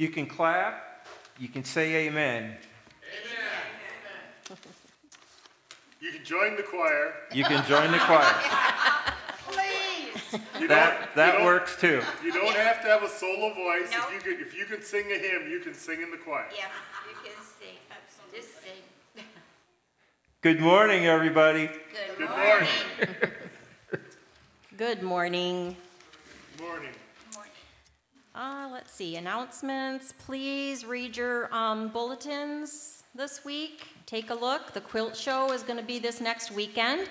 [0.00, 1.06] You can clap,
[1.38, 2.56] you can say amen.
[4.48, 4.58] Amen.
[6.00, 7.12] You can join the choir.
[7.34, 8.24] You can join the choir.
[9.48, 10.40] Please.
[10.58, 12.00] You That, don't- you that works too.
[12.24, 13.90] You don't have to have a solo voice.
[13.90, 13.98] No.
[14.08, 16.46] If you could, if you can sing a hymn, you can sing in the choir.
[16.56, 16.64] Yeah,
[17.06, 17.76] you can sing.
[18.34, 19.24] Just sing.
[20.40, 21.66] Good morning, everybody.
[21.66, 22.68] Good Good morning.
[23.10, 23.26] morning.
[24.78, 25.76] Good morning.
[26.58, 26.92] Morning.
[28.34, 30.12] Uh, let's see, announcements.
[30.26, 33.86] Please read your um, bulletins this week.
[34.04, 34.74] Take a look.
[34.74, 37.08] The quilt show is going to be this next weekend.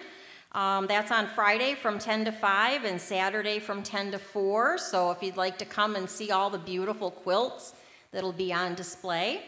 [0.51, 4.77] Um, that's on Friday from 10 to 5 and Saturday from 10 to 4.
[4.77, 7.73] So if you'd like to come and see all the beautiful quilts
[8.11, 9.41] that'll be on display,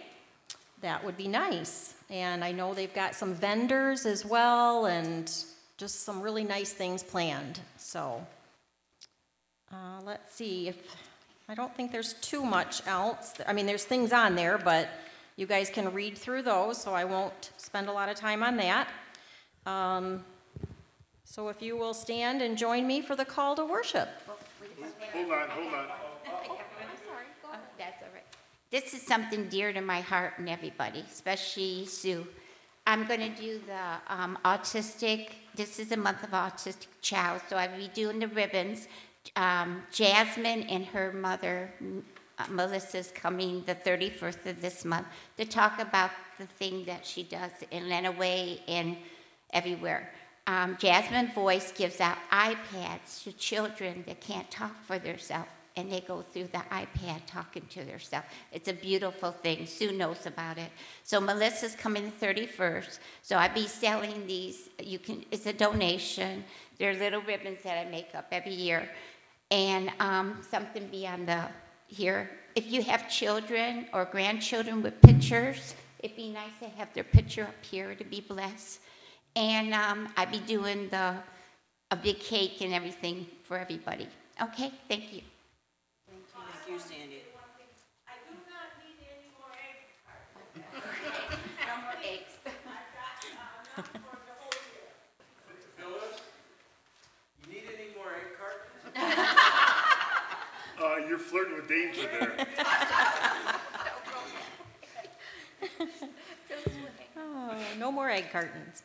[0.81, 1.93] that would be nice.
[2.09, 5.31] And I know they've got some vendors as well and
[5.77, 7.59] just some really nice things planned.
[7.77, 8.25] So
[9.71, 10.95] uh, let's see if,
[11.49, 13.33] I don't think there's too much else.
[13.45, 14.87] I mean, there's things on there, but
[15.35, 18.57] you guys can read through those, so I won't spend a lot of time on
[18.57, 18.87] that.
[19.65, 20.23] Um,
[21.25, 24.09] So if you will stand and join me for the call to worship.
[24.27, 25.87] Hold on, hold on.
[26.27, 26.57] Oh,
[27.77, 28.23] That's all right.
[28.69, 32.27] This is something dear to my heart and everybody, especially Sue.
[32.85, 37.55] I'm going to do the um, autistic, this is a month of autistic child, so
[37.55, 38.87] I'll be doing the ribbons.
[39.35, 41.71] Um, Jasmine and her mother,
[42.37, 47.23] uh, Melissa's coming the 31st of this month to talk about the thing that she
[47.23, 48.97] does in Lenawee and
[49.53, 50.11] everywhere.
[50.47, 56.01] Um, Jasmine Voice gives out iPads to children that can't talk for themselves, and they
[56.01, 58.25] go through the iPad talking to themselves.
[58.51, 59.65] It's a beautiful thing.
[59.67, 60.71] Sue knows about it.
[61.03, 62.99] So Melissa's coming the 31st.
[63.21, 64.69] So I be selling these.
[64.81, 65.23] You can.
[65.31, 66.43] It's a donation.
[66.79, 68.89] They're little ribbons that I make up every year,
[69.51, 71.47] and um, something be on the
[71.87, 72.31] here.
[72.55, 77.43] If you have children or grandchildren with pictures, it'd be nice to have their picture
[77.43, 78.79] up here to be blessed.
[79.35, 81.15] And um, I be doing the
[81.91, 84.07] a big cake and everything for everybody.
[84.41, 85.21] Okay, thank you.
[86.07, 86.23] Thank
[86.69, 87.23] you, Sandy.
[91.67, 92.31] No more eggs.
[95.77, 96.21] Phyllis,
[97.45, 98.71] you need any more egg cartons?
[100.81, 102.47] Uh, you're flirting with danger there.
[107.17, 108.81] Oh, no more egg cartons.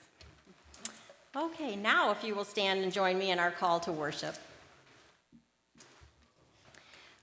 [1.34, 4.34] Okay, now if you will stand and join me in our call to worship.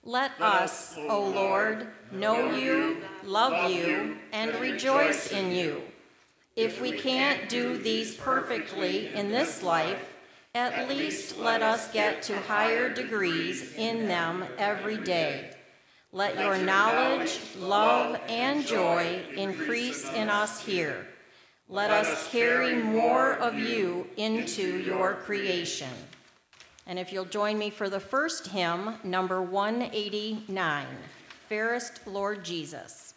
[0.04, 5.82] Let us, O Lord, know you, love you, and rejoice in you.
[6.56, 10.13] If we can't do these perfectly in this life,
[10.56, 15.50] at least let us get to higher degrees in them every day.
[16.12, 21.08] Let your knowledge, love, and joy increase in us here.
[21.68, 25.90] Let us carry more of you into your creation.
[26.86, 30.86] And if you'll join me for the first hymn, number 189,
[31.50, 33.13] Fairest Lord Jesus.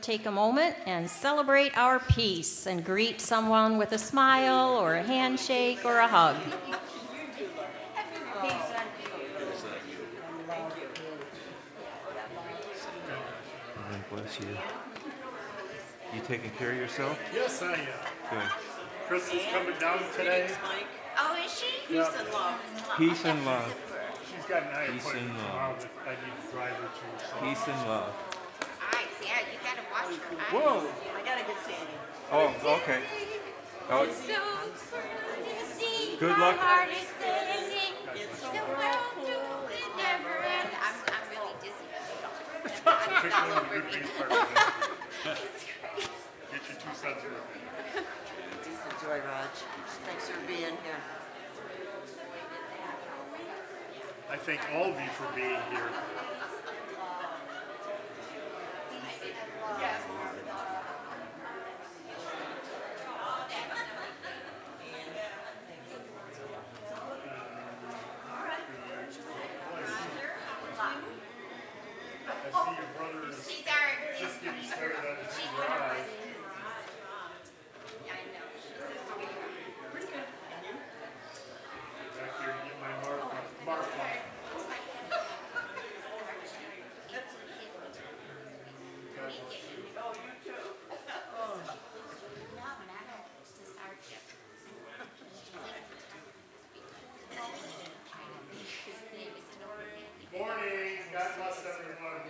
[0.00, 5.02] Take a moment and celebrate our peace and greet someone with a smile or a
[5.02, 6.36] handshake or a hug.
[13.76, 14.46] God bless you.
[16.14, 17.18] You taking care of yourself?
[17.34, 17.78] Yes, I am.
[18.30, 18.50] Good.
[19.06, 20.48] Chris is coming down today.
[20.62, 20.86] Mike.
[21.18, 21.66] Oh, is she?
[21.88, 22.60] Peace and love.
[22.96, 23.74] Peace and love.
[24.30, 25.88] She's got an eye Peace and love.
[26.06, 27.44] I need to drive her to.
[27.44, 28.14] Peace and love.
[28.94, 29.99] Eyes, yeah, you gotta watch her eyes.
[30.10, 30.82] Whoa.
[31.14, 31.94] I gotta get Sandy.
[32.32, 32.50] Oh,
[32.82, 33.00] okay.
[33.90, 34.34] Oh, So
[34.90, 36.56] pretty to see Good my luck.
[36.58, 37.94] heart is standing.
[38.14, 39.38] It's so The world to
[39.70, 40.70] it never end.
[40.82, 41.86] I'm, I'm really dizzy.
[43.22, 44.58] Pick one of the good things part of it.
[46.50, 48.02] Get your two cents worth.
[48.90, 49.54] Enjoy, Raj.
[50.06, 51.02] Thanks for being here.
[54.28, 55.90] I thank all of you for being here.
[59.70, 59.78] I
[72.50, 75.78] see your brother is She's our, just getting started on his she's one of our,
[75.78, 76.02] drive.
[78.10, 79.54] I know, she's a sweetheart.
[82.18, 83.38] Back here to get my Martha.
[83.64, 84.06] Martha.
[92.56, 94.26] No, not her, it's the sergeant.
[98.86, 100.10] His name is Norman.
[100.34, 100.98] Morning.
[101.12, 102.26] God bless everyone.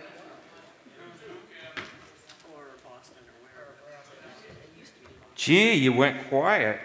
[2.53, 3.73] Or Boston or wherever.
[3.81, 5.29] It used to be Boston.
[5.41, 6.79] Gee, you went quiet.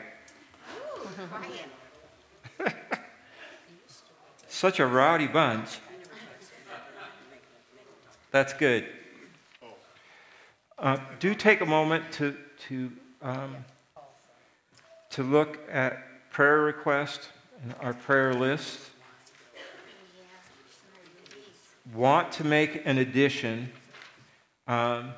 [4.49, 5.79] Such a rowdy bunch.
[8.31, 8.87] That's good.
[10.79, 12.35] Uh, do take a moment to,
[12.69, 13.57] to, um,
[15.11, 17.29] to look at prayer requests
[17.63, 18.79] and our prayer list.
[21.95, 23.71] Want to make an addition.
[24.67, 25.13] Um,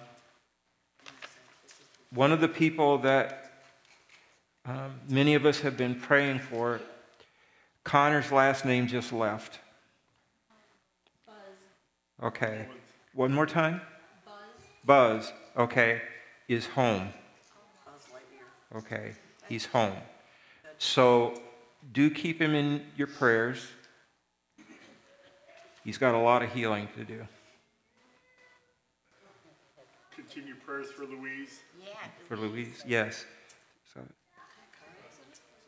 [2.13, 3.51] one of the people that
[4.65, 6.81] um, many of us have been praying for,
[7.85, 9.61] Connor's last name just left.
[12.23, 12.67] Okay.
[13.15, 13.81] One more time?
[14.85, 15.33] Buzz.
[15.57, 16.03] okay,
[16.49, 17.13] is home.
[18.75, 19.13] Okay,
[19.49, 19.97] he's home.
[20.79, 21.41] So
[21.93, 23.67] do keep him in your prayers.
[25.85, 27.27] He's got a lot of healing to do.
[30.31, 31.61] Continue prayers for Louise.
[31.81, 31.89] Yeah.
[32.29, 33.25] For Louise, yes.
[33.95, 34.01] So,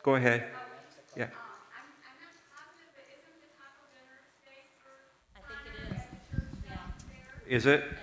[0.03, 0.45] go ahead.
[1.17, 1.25] Yeah.
[1.25, 1.29] Uh,
[5.35, 6.03] I think it is.
[7.49, 7.57] Yeah.
[7.57, 7.81] Is it?
[7.81, 7.95] I think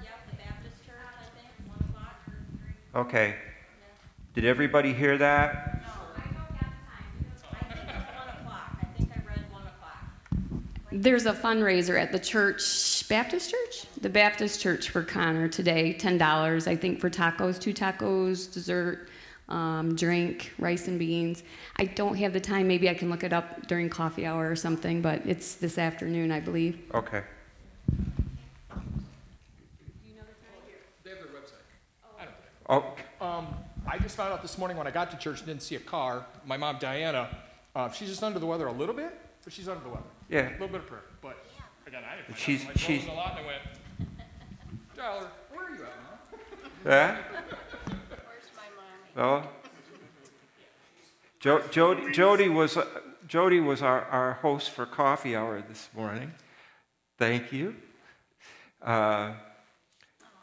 [0.00, 3.06] it's at, the Baptist church, I think, one o'clock.
[3.06, 3.36] Okay.
[4.34, 5.52] Did everybody hear that?
[5.54, 8.70] I think it's one o'clock.
[8.80, 10.02] I think I read one o'clock.
[10.96, 13.86] There's a fundraiser at the church, Baptist church?
[14.00, 19.08] The Baptist church for Connor today, $10, I think, for tacos, two tacos, dessert,
[19.48, 21.42] um, drink, rice and beans.
[21.80, 22.68] I don't have the time.
[22.68, 26.30] Maybe I can look it up during coffee hour or something, but it's this afternoon,
[26.30, 26.78] I believe.
[26.94, 27.24] Okay.
[31.02, 32.20] They have their website.
[32.20, 32.28] I
[32.68, 32.94] Oh.
[33.20, 33.48] Um,
[33.84, 35.80] I just found out this morning when I got to church and didn't see a
[35.80, 36.24] car.
[36.46, 37.36] My mom Diana,
[37.74, 40.04] uh, she's just under the weather a little bit, but she's under the weather.
[40.28, 40.48] Yeah.
[40.48, 41.44] A little bit of prayer, but
[41.86, 42.28] again, I didn't.
[42.28, 42.66] Find She's- out.
[42.68, 43.62] My she's- she's a lot, and I went,
[44.96, 46.40] Dollar, where are you at, mom?
[46.86, 47.16] yeah?
[47.86, 49.42] Where's my mommy?
[49.42, 49.50] Well,
[51.40, 52.86] Jo- Jody, Jody was, uh,
[53.28, 56.32] Jody was our, our host for coffee hour this morning.
[57.18, 57.76] Thank you.
[58.82, 59.32] Uh,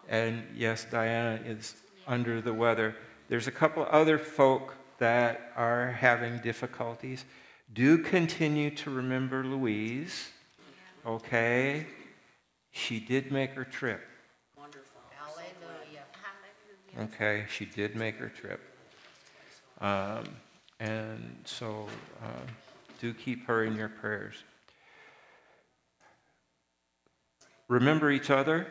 [0.07, 1.75] and yes, Diana is
[2.07, 2.95] under the weather.
[3.29, 7.25] There's a couple other folk that are having difficulties.
[7.73, 10.29] Do continue to remember Louise,
[11.05, 11.85] okay?
[12.71, 14.01] She did make her trip.
[14.57, 14.99] Wonderful.
[15.17, 16.03] Hallelujah.
[16.99, 18.59] Okay, she did make her trip.
[19.79, 20.25] Um,
[20.81, 21.87] and so
[22.21, 22.45] um,
[22.99, 24.35] do keep her in your prayers.
[27.69, 28.67] Remember each other.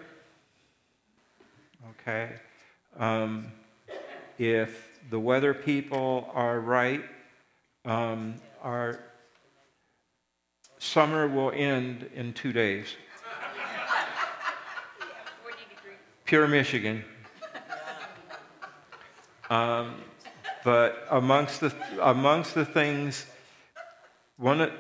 [1.92, 2.32] Okay.
[2.98, 3.46] Um,
[4.38, 7.02] if the weather people are right,
[7.86, 9.00] um, our
[10.78, 12.86] summer will end in two days.
[16.24, 17.04] Pure Michigan.
[19.48, 19.96] Um,
[20.62, 23.26] but amongst the amongst the things,
[24.36, 24.70] one of,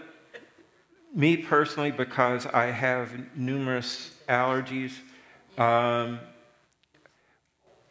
[1.14, 4.92] me personally, because I have numerous allergies,
[5.58, 6.20] um,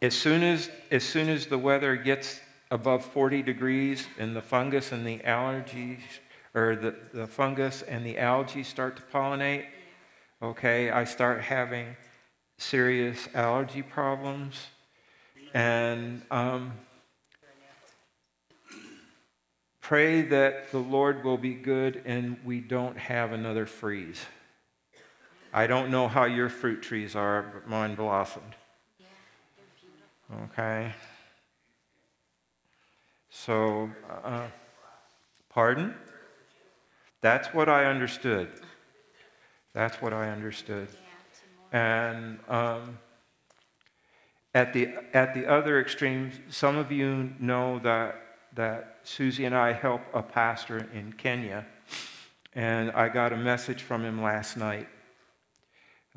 [0.00, 4.92] as soon as, as soon as the weather gets above 40 degrees and the fungus
[4.92, 6.00] and the allergies,
[6.54, 9.66] or the, the fungus and the algae start to pollinate,
[10.42, 11.96] okay, I start having
[12.58, 14.56] serious allergy problems.
[15.52, 16.72] And um,
[19.80, 24.20] pray that the Lord will be good and we don't have another freeze.
[25.52, 28.54] I don't know how your fruit trees are, but mine blossomed.
[30.44, 30.92] Okay?
[33.46, 33.90] So,
[34.22, 34.48] uh,
[35.48, 35.94] pardon?
[37.22, 38.50] That's what I understood.
[39.72, 40.88] That's what I understood.
[41.72, 42.98] And um,
[44.54, 48.20] at, the, at the other extreme, some of you know that,
[48.56, 51.64] that Susie and I help a pastor in Kenya.
[52.54, 54.88] And I got a message from him last night.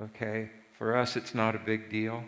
[0.02, 0.50] Okay?
[0.78, 2.22] For us, it's not a big deal.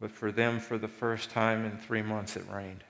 [0.00, 2.82] But for them, for the first time in three months, it rained.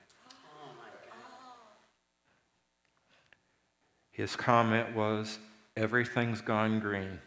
[4.15, 5.39] His comment was,
[5.75, 7.19] Everything's gone green.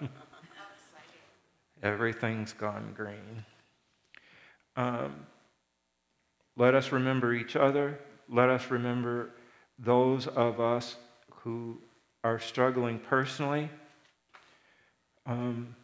[1.82, 3.44] Everything's gone green.
[4.74, 5.14] Um,
[6.56, 8.00] let us remember each other.
[8.28, 9.30] Let us remember
[9.78, 10.96] those of us
[11.30, 11.78] who
[12.24, 13.70] are struggling personally.
[15.24, 15.76] Um,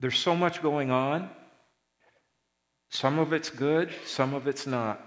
[0.00, 1.28] there's so much going on.
[2.88, 5.04] Some of it's good, some of it's not.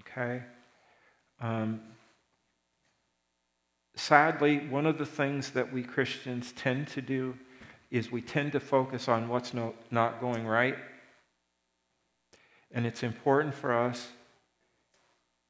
[0.00, 0.42] Okay?
[1.40, 1.80] Um,
[3.94, 7.36] sadly, one of the things that we Christians tend to do
[7.90, 10.76] is we tend to focus on what's no, not going right.
[12.72, 14.08] And it's important for us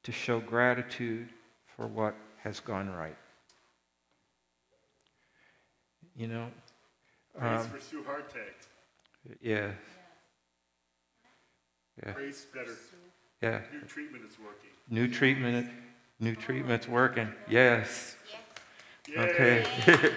[0.03, 1.29] to show gratitude
[1.75, 3.17] for what has gone right.
[6.15, 6.47] You know?
[7.37, 8.53] Praise Um, for Sue Hardtack.
[9.41, 9.71] yeah.
[12.03, 12.13] Yeah.
[12.13, 12.75] Praise better.
[13.41, 13.61] Yeah.
[13.71, 14.76] New treatment is working.
[14.89, 15.69] New treatment,
[16.19, 17.33] new treatment's working.
[17.49, 18.15] Yes.
[19.07, 19.17] Yay.
[19.17, 19.65] Okay.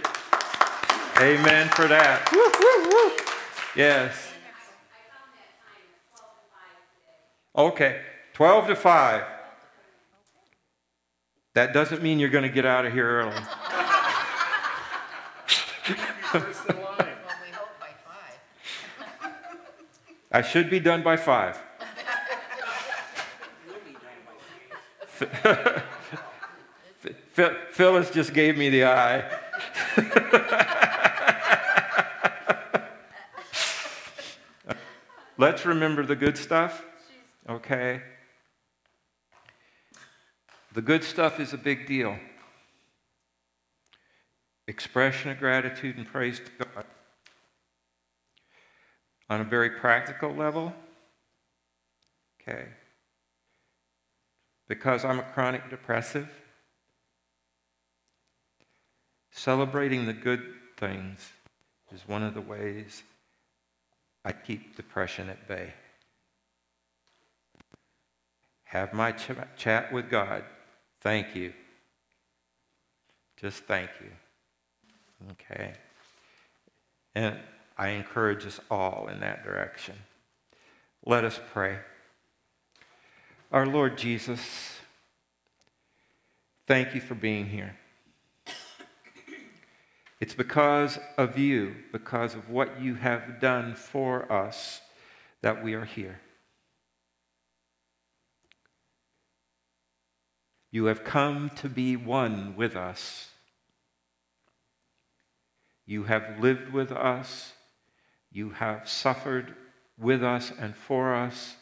[1.20, 2.30] Amen for that.
[2.32, 3.12] Woo, woo, woo.
[3.76, 4.32] Yes.
[7.56, 8.00] Okay.
[8.34, 9.24] 12 to 5.
[11.54, 13.32] That doesn't mean you're going to get out of here early.
[16.30, 16.84] First in line.
[16.86, 17.08] Well,
[17.44, 18.38] we hope by five.
[20.30, 21.60] I should be done by 5.
[27.72, 29.24] Phyllis just gave me the eye.
[35.38, 36.84] Let's remember the good stuff,
[37.48, 38.02] okay?
[40.74, 42.18] The good stuff is a big deal.
[44.68, 46.84] Expression of gratitude and praise to God.
[49.30, 50.74] On a very practical level,
[52.42, 52.66] okay,
[54.70, 56.28] because I'm a chronic depressive,
[59.32, 60.40] celebrating the good
[60.76, 61.32] things
[61.92, 63.02] is one of the ways
[64.24, 65.72] I keep depression at bay.
[68.62, 70.44] Have my ch- chat with God.
[71.00, 71.52] Thank you.
[73.40, 75.32] Just thank you.
[75.32, 75.72] Okay.
[77.16, 77.36] And
[77.76, 79.96] I encourage us all in that direction.
[81.04, 81.80] Let us pray.
[83.52, 84.40] Our Lord Jesus,
[86.68, 87.74] thank you for being here.
[90.20, 94.80] It's because of you, because of what you have done for us,
[95.42, 96.20] that we are here.
[100.70, 103.30] You have come to be one with us.
[105.86, 107.52] You have lived with us.
[108.30, 109.56] You have suffered
[109.98, 111.56] with us and for us.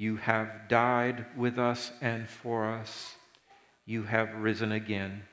[0.00, 3.16] You have died with us and for us.
[3.84, 5.24] You have risen again.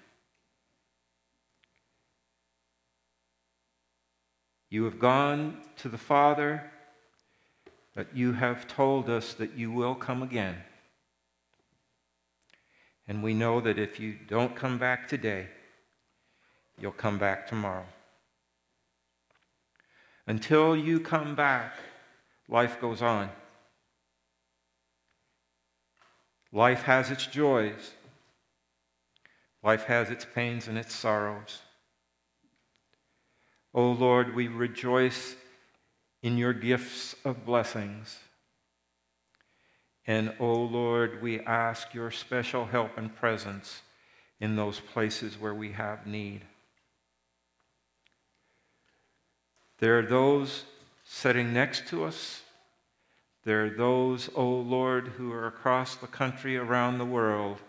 [4.69, 6.69] You have gone to the Father,
[7.95, 10.57] but you have told us that you will come again.
[13.07, 15.47] And we know that if you don't come back today,
[16.77, 17.85] you'll come back tomorrow.
[20.27, 21.73] Until you come back,
[22.49, 23.29] life goes on.
[26.51, 27.91] Life has its joys.
[29.63, 31.61] Life has its pains and its sorrows.
[33.73, 35.35] O oh Lord, we rejoice
[36.23, 38.19] in your gifts of blessings.
[40.05, 43.81] And, O oh Lord, we ask your special help and presence
[44.39, 46.45] in those places where we have need.
[49.79, 50.63] There are those
[51.03, 52.41] sitting next to us.
[53.47, 57.61] There are those, O oh Lord, who are across the country, around the world,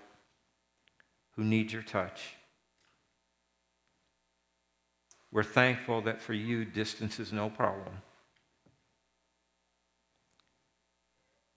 [1.36, 2.34] who need your touch.
[5.30, 8.02] We're thankful that for you, distance is no problem.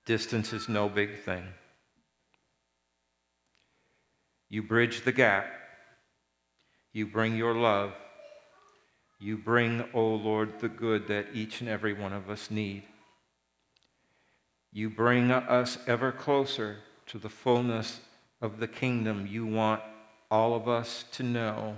[0.06, 1.44] Distance is no big thing.
[4.50, 5.48] You bridge the gap.
[6.94, 7.94] You bring your love.
[9.20, 12.84] You bring, O oh Lord, the good that each and every one of us need.
[14.72, 18.00] You bring us ever closer to the fullness
[18.42, 19.82] of the kingdom you want
[20.30, 21.78] all of us to know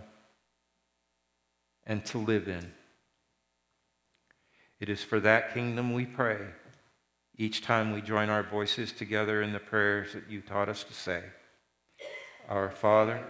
[1.86, 2.72] and to live in.
[4.80, 6.40] It is for that kingdom we pray
[7.36, 10.94] each time we join our voices together in the prayers that you taught us to
[10.94, 11.24] say.
[12.48, 13.26] Our Father,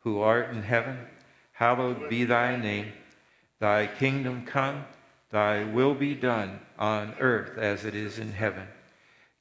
[0.00, 0.98] who art in heaven,
[1.52, 2.92] hallowed be thy name.
[3.58, 4.84] Thy kingdom come,
[5.30, 8.68] thy will be done on earth as it is in heaven.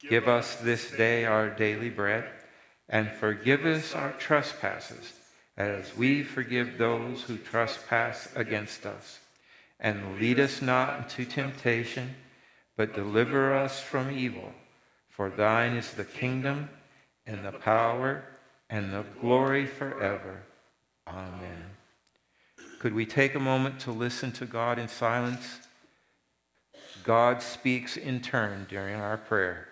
[0.01, 2.25] Give us this day our daily bread,
[2.87, 5.13] and forgive us our trespasses,
[5.57, 9.19] as we forgive those who trespass against us.
[9.79, 12.15] And lead us not into temptation,
[12.75, 14.51] but deliver us from evil.
[15.09, 16.69] For thine is the kingdom,
[17.25, 18.23] and the power,
[18.69, 20.43] and the glory forever.
[21.07, 21.71] Amen.
[22.79, 25.59] Could we take a moment to listen to God in silence?
[27.03, 29.66] God speaks in turn during our prayer.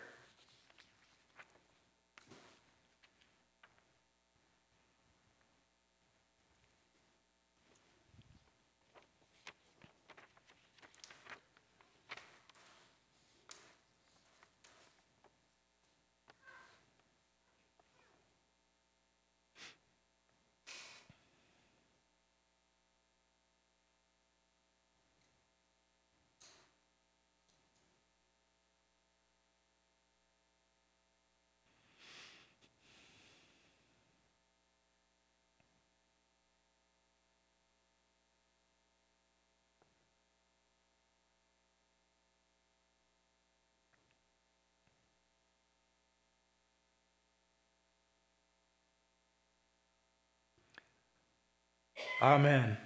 [52.22, 52.78] Amen.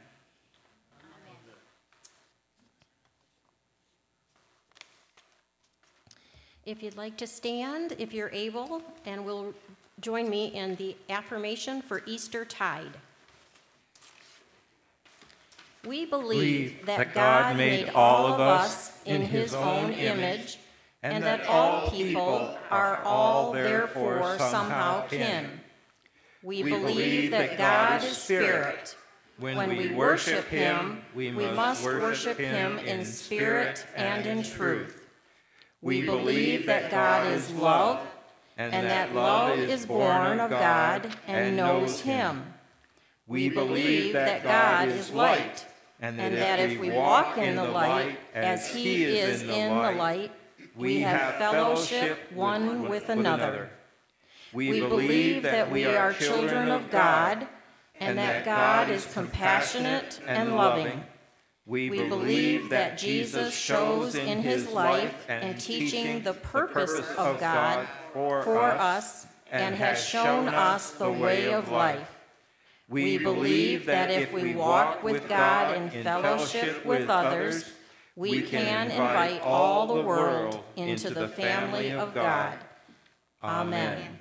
[6.65, 9.53] If you'd like to stand, if you're able, and will
[10.01, 12.97] join me in the affirmation for Easter tide.
[15.85, 20.59] We believe that God made all of us in his own image,
[21.01, 25.49] and that all people are all therefore somehow kin.
[26.43, 28.95] We believe that God is spirit
[29.39, 35.01] when, when we, we worship him, we must worship him in spirit and in truth.
[35.81, 38.05] We believe that God is love,
[38.57, 42.53] and that love is born of God and knows him.
[43.27, 45.65] We believe that God is light,
[46.01, 50.33] and that if we walk in the light as he is in the light,
[50.75, 53.69] we have fellowship one with another.
[54.51, 57.47] We believe that we are children of God
[57.99, 61.03] and that God is compassionate and loving.
[61.65, 68.71] We believe that Jesus shows in his life and teaching the purpose of God for
[68.71, 72.17] us and has shown us the way of life.
[72.87, 77.71] We believe that if we walk with God in fellowship with others,
[78.15, 82.57] we can invite all the world into the family of God.
[83.43, 84.18] Amen.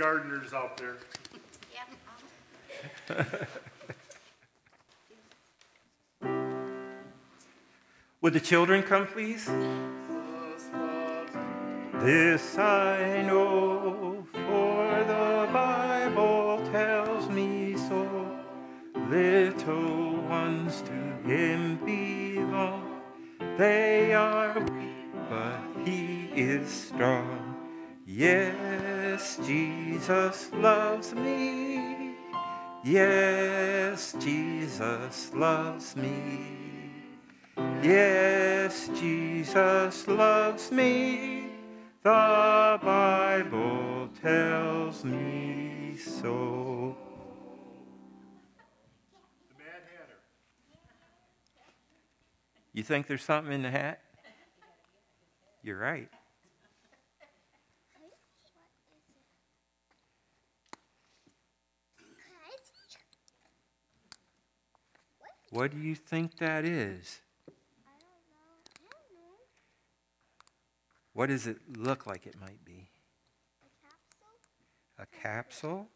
[0.00, 0.96] Gardeners out there.
[8.22, 9.44] Would the children come, please?
[12.02, 18.38] This I know, for the Bible tells me so.
[19.10, 23.02] Little ones to him belong.
[23.58, 27.50] They are weak, but he is strong.
[28.06, 28.69] Yes,
[29.50, 32.14] Jesus loves me.
[32.84, 36.46] Yes, Jesus loves me.
[37.82, 41.48] Yes, Jesus loves me.
[42.04, 46.96] The Bible tells me so.
[49.48, 50.20] The Mad Hatter.
[52.72, 54.00] You think there's something in the hat?
[55.64, 56.08] You're right.
[65.50, 67.20] What do you think that is?
[71.12, 72.88] What does it look like it might be?
[74.96, 75.06] A capsule.
[75.06, 75.88] A capsule?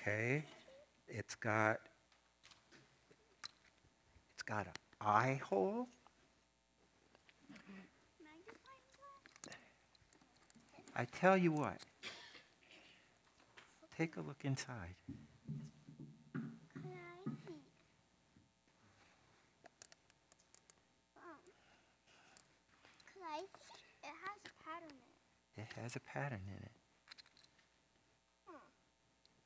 [0.00, 0.44] Okay.
[1.06, 1.78] It's got
[4.34, 5.86] it's got an eye hole.
[10.96, 11.78] I tell you what.
[13.96, 14.96] Take a look inside.
[24.02, 24.96] It has a pattern
[25.56, 25.67] in it.
[25.67, 26.72] It has a pattern in it.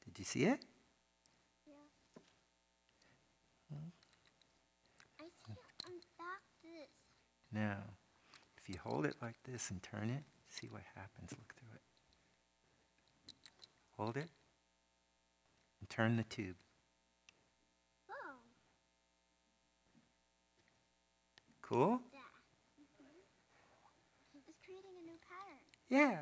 [0.05, 0.65] Did you see it?
[1.67, 1.75] Yeah.
[5.21, 5.93] I see it on
[6.63, 6.89] this.
[7.53, 7.79] Now,
[8.59, 11.31] if you hold it like this and turn it, see what happens.
[11.31, 11.83] Look through it.
[13.97, 14.29] Hold it
[15.81, 16.57] and turn the tube.
[18.11, 18.39] Oh,
[21.63, 22.01] Cool?
[22.13, 22.21] that.
[24.49, 25.63] It's creating a new pattern.
[25.93, 26.17] Yeah.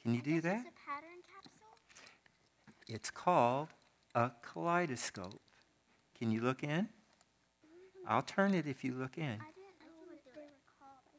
[0.00, 0.60] Can you do Is that?
[0.60, 1.74] a pattern capsule?
[2.86, 3.70] It's called
[4.14, 5.40] a kaleidoscope.
[6.16, 6.70] Can you look in?
[6.70, 8.06] Mm-hmm.
[8.08, 9.24] I'll turn it if you look in.
[9.24, 11.18] I didn't know what they were called.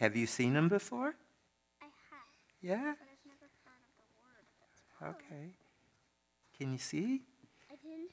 [0.00, 1.14] Have you seen them before?
[1.80, 2.28] I have,
[2.60, 2.76] Yeah?
[2.76, 4.44] but I've never heard of the word.
[5.00, 5.16] That's.
[5.24, 5.54] Okay.
[6.58, 7.22] Can you see?
[7.72, 8.10] I didn't.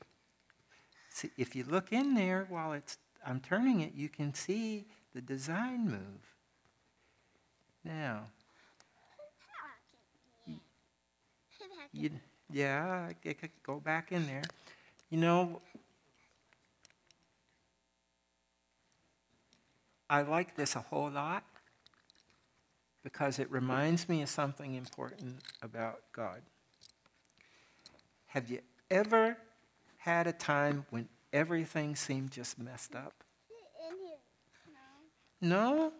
[1.10, 5.20] See, if you look in there while it's I'm turning it, you can see the
[5.20, 6.35] design move.
[7.86, 8.24] Now,
[11.94, 12.10] you,
[12.52, 14.42] yeah, I could go back in there.
[15.12, 15.62] You know,
[20.10, 21.44] I like this a whole lot
[23.04, 26.42] because it reminds me of something important about God.
[28.28, 29.38] Have you ever
[29.98, 33.14] had a time when everything seemed just messed up?
[35.40, 35.94] No.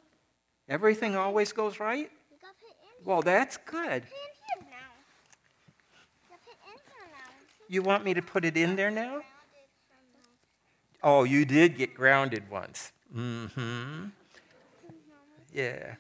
[0.68, 0.74] No?
[0.74, 2.10] Everything always goes right?
[2.32, 3.74] You got put in Well, that's good.
[3.74, 4.92] Put in here now.
[5.94, 7.32] You got put in here now.
[7.42, 9.10] It's You want me to put it in there now?
[9.10, 9.24] grounded
[9.88, 10.22] from
[11.02, 12.92] my Oh, you did get grounded once.
[13.16, 14.06] Mm-hmm.
[15.54, 15.96] Yeah.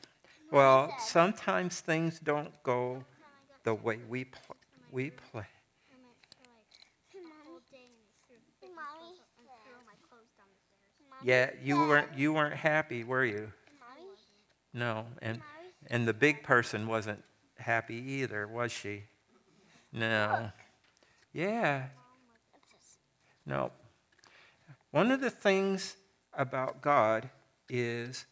[0.52, 3.04] Well, sometimes things don't go
[3.64, 4.56] the way we pl-
[4.92, 5.46] we play.
[11.26, 13.52] Yeah, you weren't you weren't happy, were you?
[14.76, 15.42] No, and
[15.88, 17.24] and the big person wasn't
[17.58, 19.04] happy either, was she?
[19.94, 20.52] No.
[21.32, 21.86] Yeah.
[23.46, 23.72] No.
[24.92, 25.96] One of the things
[26.34, 27.30] about God
[27.70, 28.26] is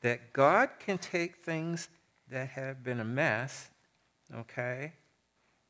[0.00, 1.90] that God can take things
[2.30, 3.68] that have been a mess,
[4.34, 4.94] okay,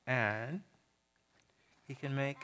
[0.07, 0.61] and
[1.88, 2.38] He can make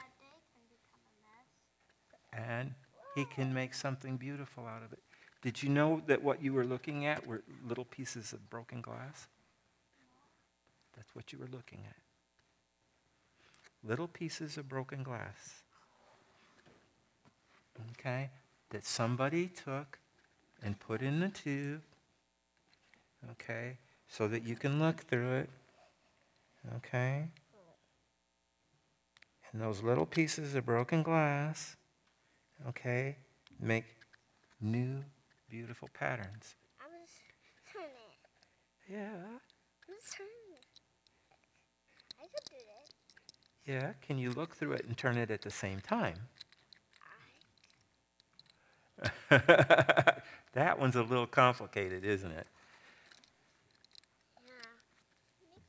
[2.33, 2.75] and
[3.15, 4.99] He can make something beautiful out of it.
[5.43, 9.27] Did you know that what you were looking at were little pieces of broken glass?
[10.97, 11.97] That's what you were looking at.
[13.89, 15.63] Little pieces of broken glass.
[17.93, 18.29] Okay?
[18.71, 19.99] That somebody took
[20.63, 21.81] and put in the tube.
[23.33, 23.79] Okay?
[24.09, 25.51] So that you can look through it.
[26.77, 27.25] Okay?
[29.53, 31.77] And those little pieces of broken glass,
[32.69, 33.17] okay,
[33.59, 33.85] make
[34.61, 35.03] new
[35.51, 36.55] beautiful patterns.
[36.81, 37.11] I was
[37.73, 38.93] turning it.
[38.93, 38.99] Yeah.
[38.99, 40.67] I was turning it.
[42.19, 43.73] I could do that.
[43.73, 43.93] Yeah.
[44.07, 46.15] Can you look through it and turn it at the same time?
[49.31, 52.47] that one's a little complicated, isn't it?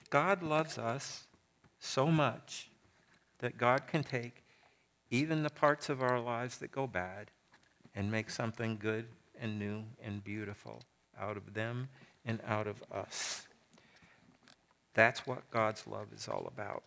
[0.10, 1.24] God loves us
[1.80, 2.70] so much
[3.40, 4.44] that God can take
[5.10, 7.32] even the parts of our lives that go bad
[7.96, 9.06] and make something good
[9.42, 10.84] and new and beautiful
[11.20, 11.90] out of them
[12.26, 13.48] and out of us.
[14.94, 16.84] That's what God's love is all about.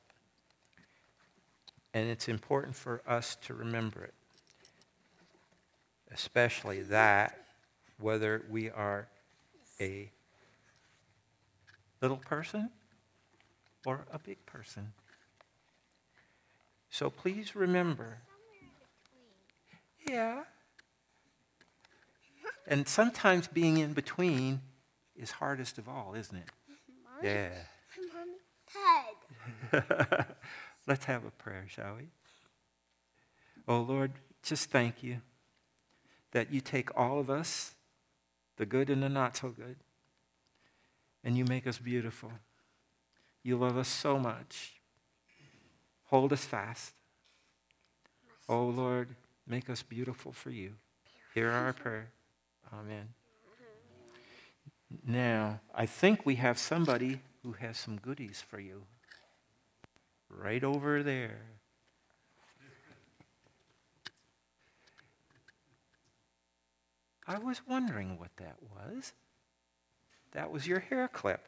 [1.93, 4.15] And it's important for us to remember it,
[6.13, 7.39] especially that,
[7.99, 9.09] whether we are
[9.81, 10.11] a
[12.01, 12.71] little person
[13.87, 14.93] or a big person.
[16.91, 18.19] So please remember.
[20.07, 20.43] Yeah.
[22.67, 24.61] And sometimes being in between
[25.17, 26.49] is hardest of all, isn't it?
[27.23, 27.51] Mommy, Yeah.
[29.71, 30.27] Head.
[30.87, 32.09] Let's have a prayer, shall we?
[33.69, 35.19] Oh Lord, just thank you
[36.33, 37.75] that you take all of us,
[38.57, 39.77] the good and the not so good,
[41.23, 42.33] and you make us beautiful.
[43.43, 44.75] You love us so much.
[46.07, 46.93] Hold us fast.
[48.49, 49.09] Oh Lord,
[49.47, 50.73] make us beautiful for you.
[51.35, 52.09] Hear our prayer.
[52.73, 53.09] Amen.
[55.07, 58.85] Now, I think we have somebody who has some goodies for you.
[60.29, 61.41] Right over there.
[67.27, 69.13] I was wondering what that was.
[70.33, 71.47] That was your hair clip.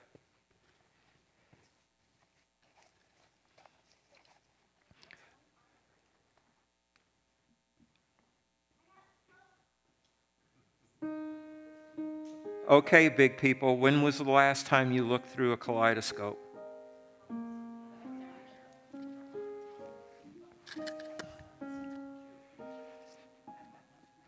[12.68, 16.37] Okay, big people, when was the last time you looked through a kaleidoscope?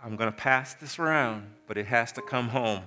[0.00, 2.84] I'm going to pass this around, but it has to come home.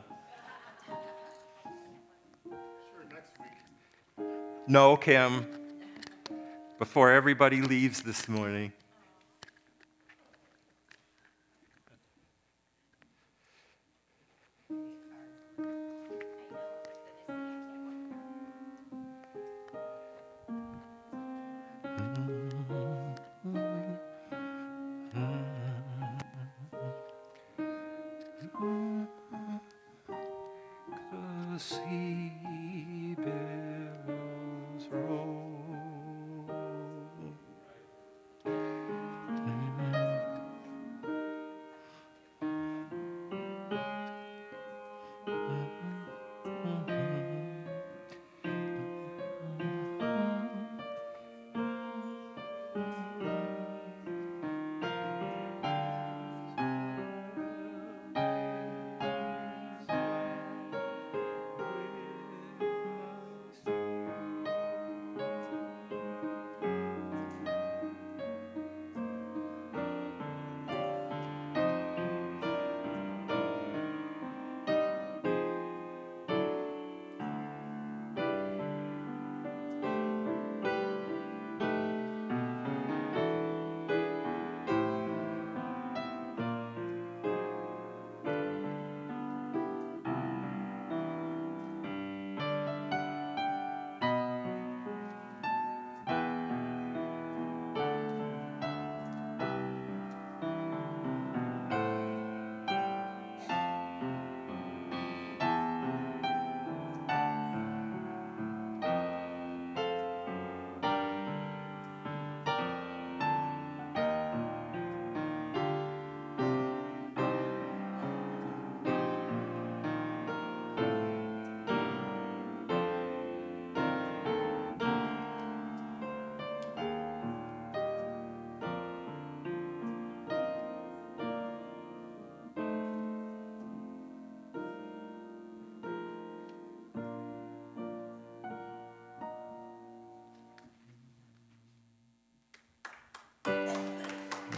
[4.67, 5.45] No, Kim,
[6.79, 8.71] before everybody leaves this morning.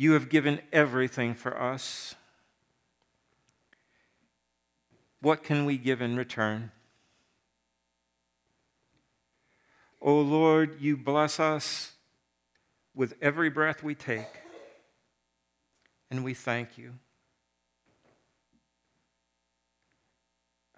[0.00, 2.14] you have given everything for us.
[5.20, 6.70] What can we give in return?
[10.00, 11.94] O oh Lord, you bless us
[12.94, 14.28] with every breath we take,
[16.12, 16.94] and we thank you.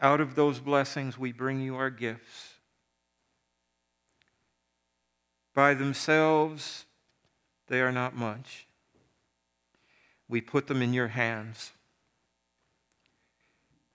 [0.00, 2.54] Out of those blessings, we bring you our gifts.
[5.54, 6.86] By themselves,
[7.68, 8.66] they are not much.
[10.30, 11.72] We put them in your hands.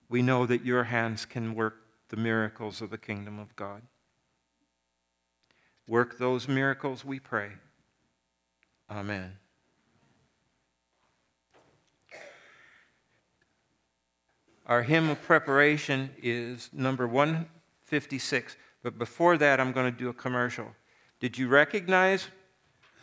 [0.09, 1.77] We know that your hands can work
[2.09, 3.83] the miracles of the kingdom of God.
[5.87, 7.51] Work those miracles, we pray.
[8.91, 9.37] Amen.
[14.65, 18.57] Our hymn of preparation is number 156.
[18.83, 20.67] But before that, I'm going to do a commercial.
[21.21, 22.27] Did you recognize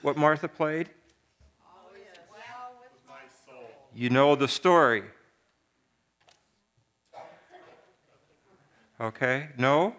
[0.02, 0.90] what Martha played?
[3.94, 5.04] You know the story.
[9.00, 9.48] Okay?
[9.58, 9.94] No?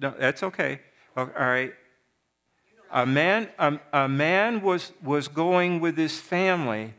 [0.00, 0.80] No, that's okay.
[1.16, 1.72] All right.
[2.90, 6.94] A man, a, a man was, was going with his family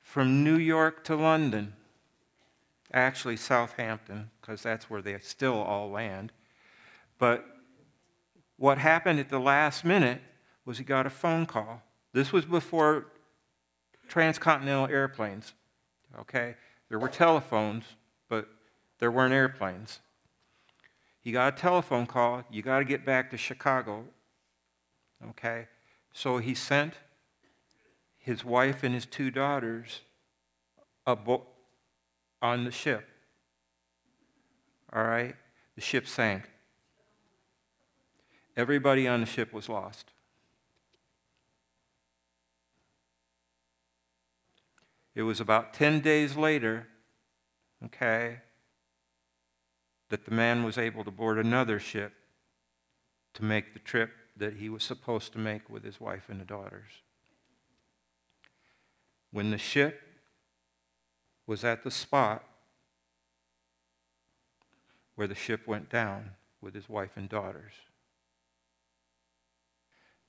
[0.00, 1.74] from New York to London,
[2.92, 6.32] actually Southampton, because that's where they still all land.
[7.18, 7.44] But
[8.56, 10.20] what happened at the last minute
[10.64, 11.82] was he got a phone call.
[12.12, 13.06] This was before
[14.08, 15.54] transcontinental airplanes,
[16.20, 16.56] okay?
[16.88, 17.84] There were telephones,
[18.28, 18.48] but
[18.98, 20.00] there weren't airplanes.
[21.22, 22.42] He got a telephone call.
[22.50, 24.04] You got to get back to Chicago.
[25.30, 25.68] Okay?
[26.12, 26.94] So he sent
[28.18, 30.00] his wife and his two daughters
[31.06, 31.46] bo-
[32.42, 33.08] on the ship.
[34.92, 35.36] All right?
[35.76, 36.50] The ship sank.
[38.56, 40.10] Everybody on the ship was lost.
[45.14, 46.88] It was about 10 days later,
[47.84, 48.38] okay,
[50.08, 52.12] that the man was able to board another ship
[53.34, 56.44] to make the trip that he was supposed to make with his wife and the
[56.44, 56.90] daughters.
[59.30, 60.00] When the ship
[61.46, 62.44] was at the spot
[65.14, 67.72] where the ship went down with his wife and daughters,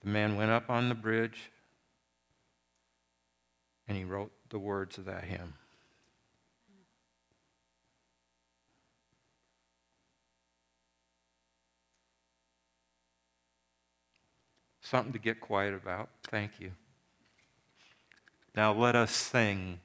[0.02, 1.52] the man went up on the bridge
[3.88, 5.54] and he wrote the words of that hymn.
[14.82, 16.10] Something to get quiet about.
[16.24, 16.72] Thank you.
[18.56, 19.80] Now let us sing.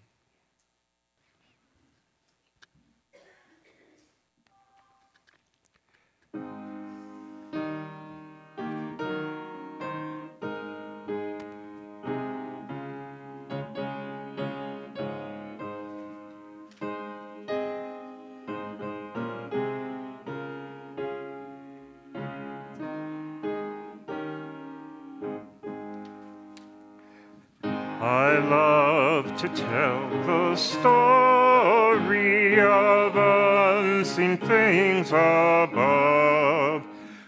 [34.37, 36.83] Things above,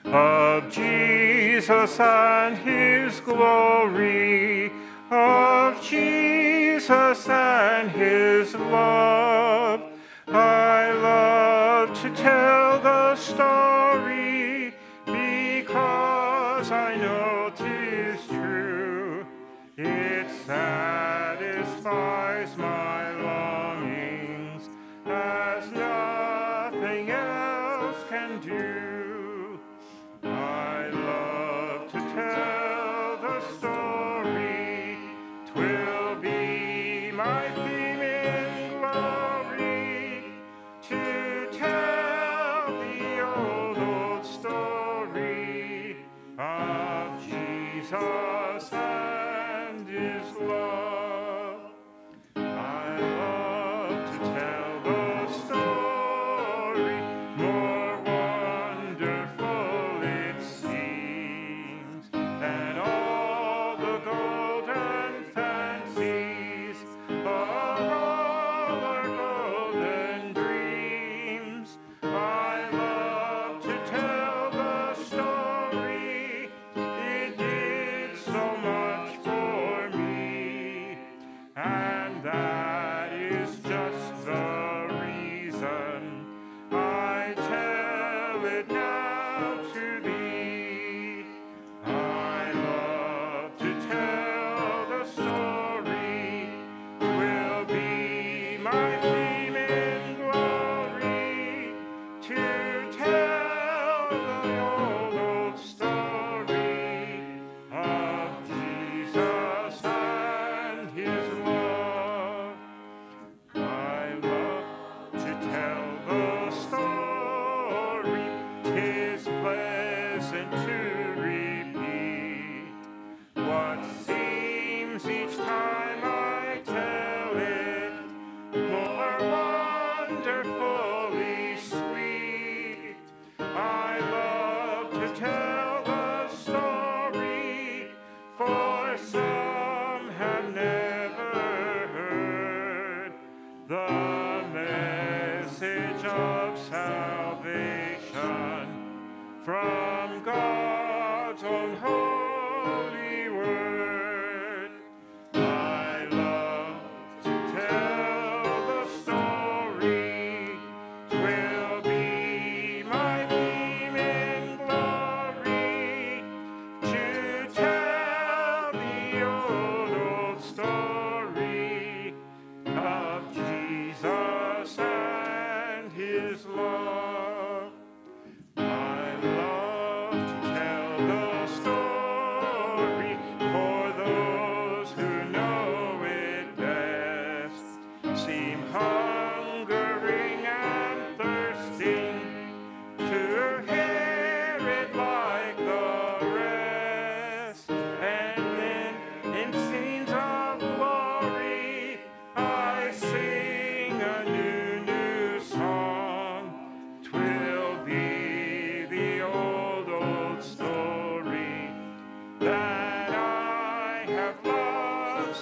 [0.05, 4.71] of Jesus and his glory,
[5.11, 9.20] of Jesus and his love.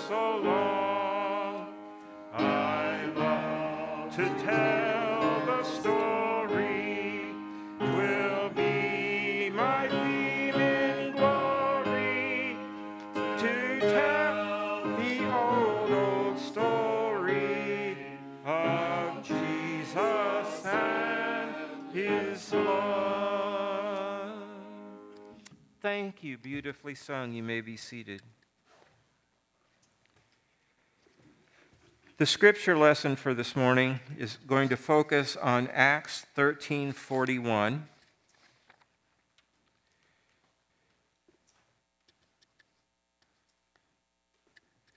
[0.08, 1.66] So long.
[2.32, 7.34] I love to tell the story.
[7.78, 12.56] Twill be my theme in glory
[13.12, 17.98] to tell the old, old story
[18.46, 21.52] of Jesus and
[21.92, 24.40] his love.
[25.82, 27.34] Thank you, beautifully sung.
[27.34, 28.22] You may be seated.
[32.18, 37.86] The scripture lesson for this morning is going to focus on Acts 13:41.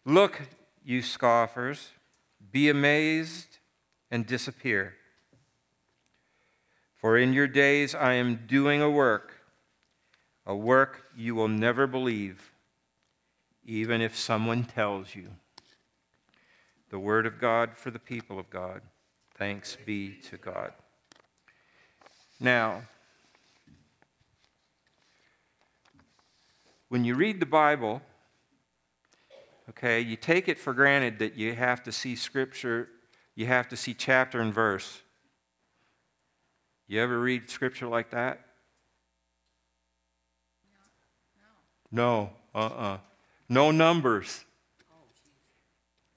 [0.04, 0.42] Look,
[0.84, 1.90] you scoffers,
[2.52, 3.60] be amazed
[4.10, 4.96] and disappear.
[6.96, 9.44] For in your days I am doing a work,
[10.44, 12.52] a work you will never believe,
[13.64, 15.36] even if someone tells you.
[16.92, 18.82] The word of God for the people of God.
[19.36, 20.74] Thanks be to God.
[22.38, 22.84] Now,
[26.90, 28.02] when you read the Bible,
[29.70, 32.90] okay, you take it for granted that you have to see scripture,
[33.36, 35.02] you have to see chapter and verse.
[36.90, 38.42] You ever read scripture like that?
[41.90, 42.98] No, uh uh uh.
[43.48, 44.44] No numbers.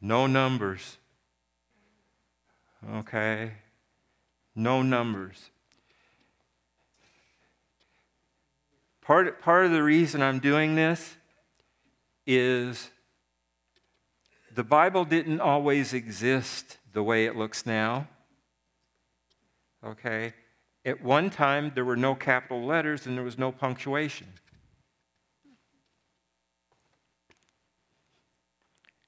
[0.05, 0.99] No numbers.
[2.97, 3.53] Okay?
[4.55, 5.49] No numbers.
[9.01, 11.17] Part, part of the reason I'm doing this
[12.27, 12.91] is
[14.55, 18.07] the Bible didn't always exist the way it looks now.
[19.83, 20.35] Okay?
[20.85, 24.27] At one time, there were no capital letters and there was no punctuation.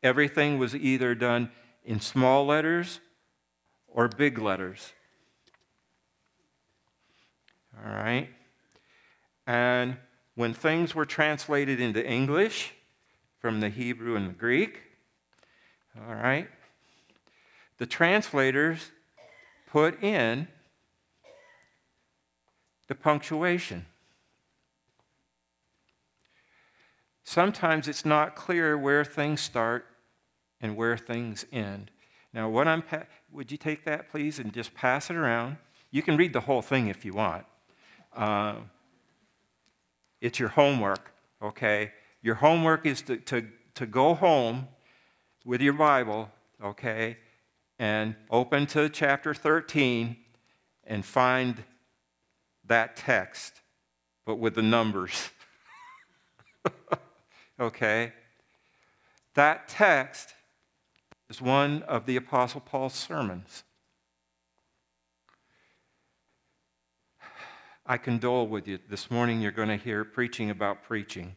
[0.02, 1.50] Everything was either done
[1.84, 3.00] in small letters
[3.88, 4.92] or big letters.
[7.76, 8.28] All right?
[9.46, 9.96] And
[10.34, 12.74] when things were translated into English
[13.38, 14.82] from the Hebrew and the Greek,
[15.96, 16.48] all right,
[17.78, 18.90] the translators
[19.66, 20.48] put in
[22.88, 23.86] the punctuation.
[27.26, 29.84] Sometimes it's not clear where things start
[30.60, 31.90] and where things end.
[32.32, 35.56] Now, what I'm, pa- would you take that, please, and just pass it around?
[35.90, 37.44] You can read the whole thing if you want.
[38.14, 38.54] Uh,
[40.20, 41.10] it's your homework,
[41.42, 41.92] okay?
[42.22, 44.68] Your homework is to, to, to go home
[45.44, 46.30] with your Bible,
[46.62, 47.16] okay,
[47.76, 50.16] and open to chapter 13
[50.84, 51.64] and find
[52.64, 53.62] that text,
[54.24, 55.30] but with the numbers.
[57.58, 58.12] okay?
[59.34, 60.34] That text
[61.28, 63.64] is one of the Apostle Paul's sermons.
[67.86, 68.78] I condole with you.
[68.88, 71.36] This morning you're going to hear preaching about preaching.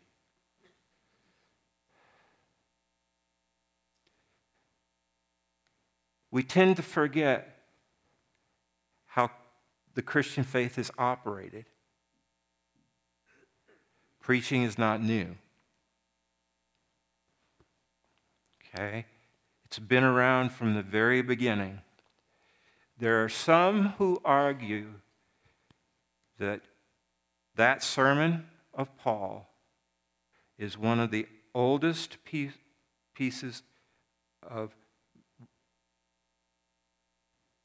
[6.31, 7.55] We tend to forget
[9.07, 9.31] how
[9.95, 11.65] the Christian faith is operated.
[14.21, 15.35] Preaching is not new.
[18.79, 19.05] Okay?
[19.65, 21.81] It's been around from the very beginning.
[22.97, 24.87] There are some who argue
[26.37, 26.61] that
[27.55, 29.49] that sermon of Paul
[30.57, 33.63] is one of the oldest pieces
[34.41, 34.73] of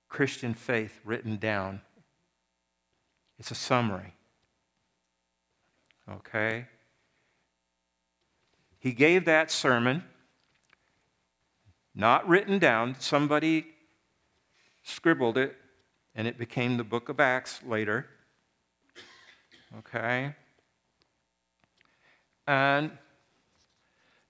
[0.08, 1.80] Christian faith written down.
[3.38, 4.14] It's a summary.
[6.10, 6.66] Okay?
[8.78, 10.04] He gave that sermon,
[11.94, 12.96] not written down.
[12.98, 13.66] Somebody
[14.82, 15.56] scribbled it,
[16.14, 18.06] and it became the book of Acts later.
[19.78, 20.34] Okay?
[22.46, 22.90] And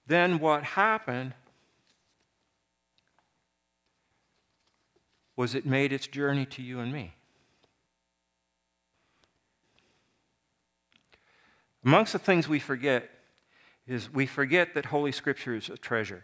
[0.07, 1.33] then what happened
[5.35, 7.13] was it made its journey to you and me.
[11.83, 13.09] Amongst the things we forget
[13.85, 16.23] is we forget that Holy Scripture is a treasure.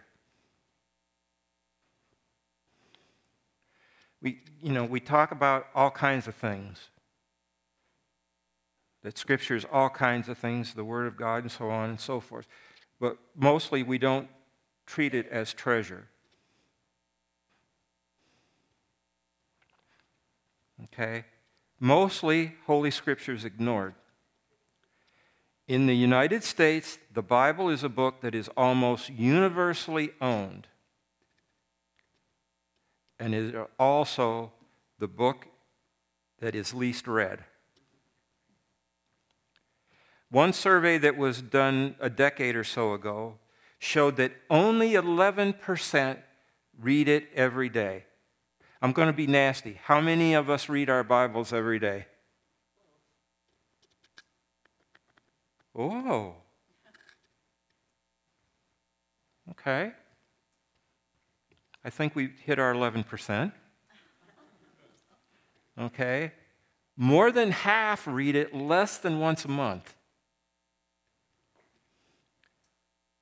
[4.21, 6.89] We, you know, we talk about all kinds of things.
[9.03, 11.99] That Scripture is all kinds of things, the Word of God, and so on and
[11.99, 12.47] so forth.
[12.99, 14.27] But mostly we don't
[14.85, 16.07] treat it as treasure.
[20.85, 21.25] Okay?
[21.79, 23.95] Mostly Holy Scripture is ignored.
[25.67, 30.67] In the United States, the Bible is a book that is almost universally owned
[33.21, 34.51] and is also
[34.97, 35.45] the book
[36.39, 37.45] that is least read.
[40.31, 43.37] One survey that was done a decade or so ago
[43.77, 46.17] showed that only 11%
[46.79, 48.05] read it every day.
[48.81, 49.79] I'm going to be nasty.
[49.83, 52.07] How many of us read our Bibles every day?
[55.75, 56.35] Oh.
[59.51, 59.91] Okay.
[61.83, 63.51] I think we hit our 11%.
[65.79, 66.31] Okay.
[66.95, 69.95] More than half read it less than once a month.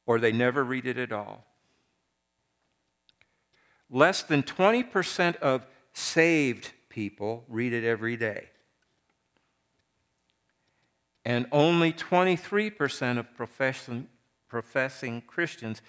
[0.06, 1.46] Or they never read it at all.
[3.90, 8.50] Less than 20% of saved people read it every day.
[11.26, 14.08] And only 23% of professing,
[14.48, 15.82] professing Christians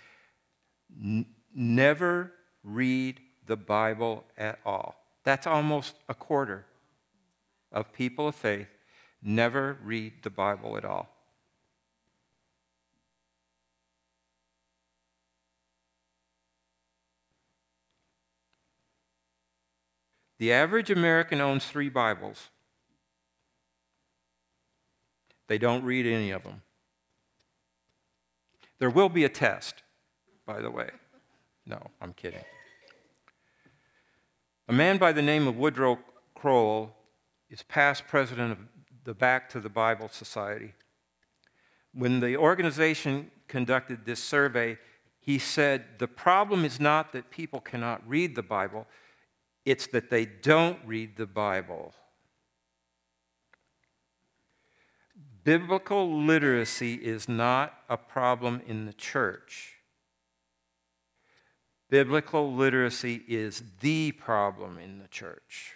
[1.02, 2.32] n- never
[2.62, 4.96] read the Bible at all.
[5.24, 6.66] That's almost a quarter
[7.72, 8.68] of people of faith
[9.22, 11.08] never read the Bible at all.
[20.38, 22.48] The average American owns three Bibles.
[25.48, 26.62] They don't read any of them.
[28.78, 29.82] There will be a test,
[30.46, 30.88] by the way.
[31.66, 32.44] No, I'm kidding.
[34.68, 35.98] A man by the name of Woodrow
[36.34, 36.94] Kroll
[37.48, 38.58] is past president of
[39.04, 40.74] the Back to the Bible Society.
[41.92, 44.78] When the organization conducted this survey,
[45.18, 48.86] he said the problem is not that people cannot read the Bible,
[49.64, 51.92] it's that they don't read the Bible.
[55.42, 59.79] Biblical literacy is not a problem in the church.
[61.90, 65.74] Biblical literacy is the problem in the church.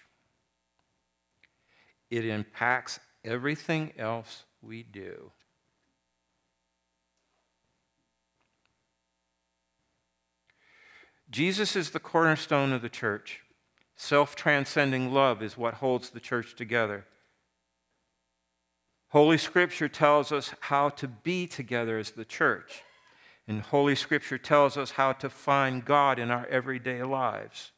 [2.09, 5.33] It impacts everything else we do.
[11.29, 13.41] Jesus is the cornerstone of the church.
[13.97, 17.07] Self transcending love is what holds the church together.
[19.09, 22.83] Holy Scripture tells us how to be together as the church.
[23.47, 27.73] And Holy Scripture tells us how to find God in our everyday lives.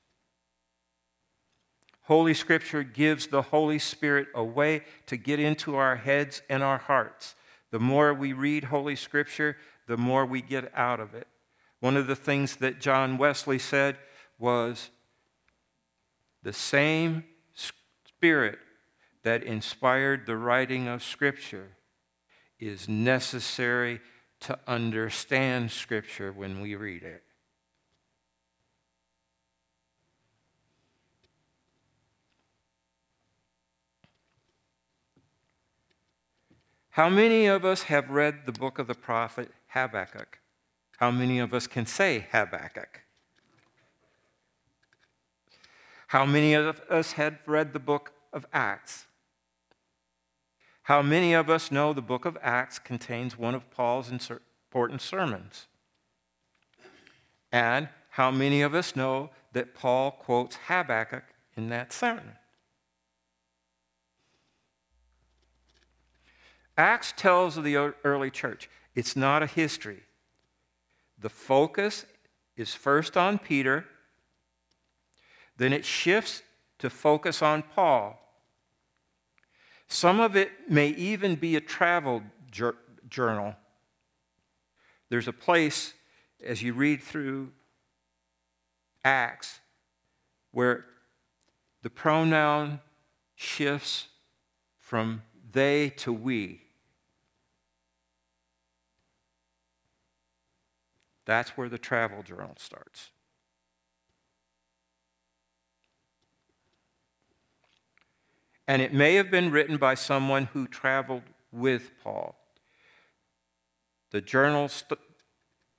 [2.03, 6.79] Holy Scripture gives the Holy Spirit a way to get into our heads and our
[6.79, 7.35] hearts.
[7.73, 9.57] The more we read Holy Scripture,
[9.89, 11.27] the more we get out of it.
[11.81, 13.97] One of the things that John Wesley said
[14.39, 14.91] was
[16.45, 18.59] the same Spirit
[19.25, 21.77] that inspired the writing of Scripture
[22.61, 24.01] is necessary
[24.41, 27.23] to understand Scripture when we read it.
[36.91, 40.39] How many of us have read the book of the prophet Habakkuk?
[40.97, 43.03] How many of us can say Habakkuk?
[46.07, 49.05] How many of us had read the book of Acts?
[50.87, 55.67] How many of us know the book of Acts contains one of Paul's important sermons?
[57.51, 61.25] And how many of us know that Paul quotes Habakkuk
[61.57, 62.37] in that sermon?
[66.79, 68.71] Acts tells of the early church.
[68.95, 70.05] It's not a history.
[71.19, 72.07] The focus
[72.57, 73.87] is first on Peter,
[75.57, 76.45] then it shifts
[76.79, 78.23] to focus on Paul.
[79.89, 82.23] Some of it may even be a travel
[83.09, 83.55] journal.
[85.09, 85.95] There's a place,
[86.45, 87.53] as you read through
[89.05, 89.61] Acts,
[90.51, 90.85] where
[91.83, 92.81] the pronoun
[93.37, 94.09] shifts
[94.79, 95.23] from
[95.53, 96.63] they to we.
[101.25, 103.11] That's where the travel journal starts.
[108.69, 112.37] And it may have been written by someone who traveled with Paul.
[114.11, 115.01] The journal st-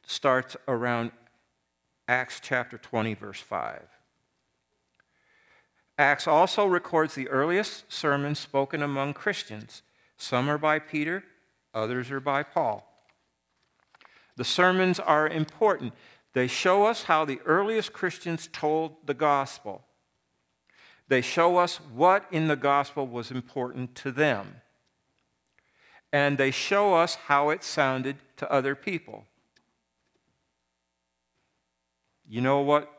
[0.05, 1.11] starts around
[2.07, 3.83] Acts chapter 20, verse 5.
[5.97, 9.81] Acts also records the earliest sermons spoken among Christians.
[10.15, 11.23] Some are by Peter,
[11.73, 12.87] others are by Paul.
[14.35, 15.93] The sermons are important.
[16.33, 19.86] They show us how the earliest Christians told the gospel.
[21.07, 24.61] They show us what in the gospel was important to them.
[26.11, 29.25] And they show us how it sounded to other people.
[32.27, 32.91] You know what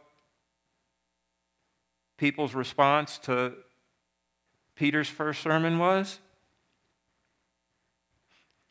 [2.17, 3.53] people's response to
[4.75, 6.19] Peter's first sermon was?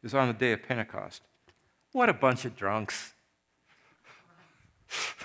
[0.02, 1.22] It was on the day of Pentecost.
[1.92, 3.14] What a bunch of drunks.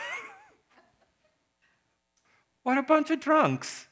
[2.63, 3.87] what a bunch of drunks.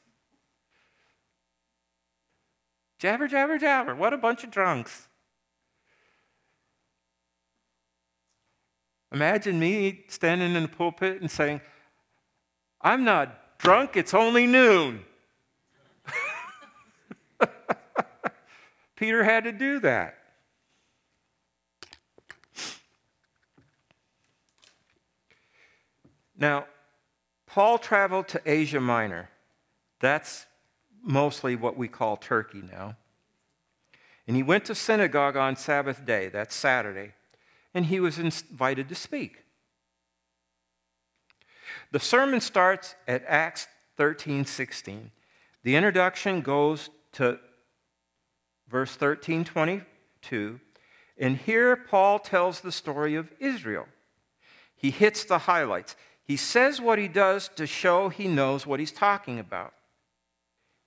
[3.00, 3.94] Jabber, jabber, jabber.
[3.94, 5.08] What a bunch of drunks.
[9.10, 11.62] Imagine me standing in the pulpit and saying,
[12.82, 15.06] I'm not drunk, it's only noon.
[18.96, 20.18] Peter had to do that.
[26.36, 26.66] Now,
[27.46, 29.30] Paul traveled to Asia Minor.
[30.00, 30.44] That's
[31.02, 32.96] mostly what we call Turkey now.
[34.26, 37.12] And he went to synagogue on Sabbath day, that's Saturday,
[37.74, 39.44] and he was invited to speak.
[41.92, 45.10] The sermon starts at Acts 13 16.
[45.62, 47.38] The introduction goes to
[48.68, 50.60] verse 13 22.
[51.18, 53.86] And here Paul tells the story of Israel.
[54.74, 55.96] He hits the highlights.
[56.22, 59.74] He says what he does to show he knows what he's talking about.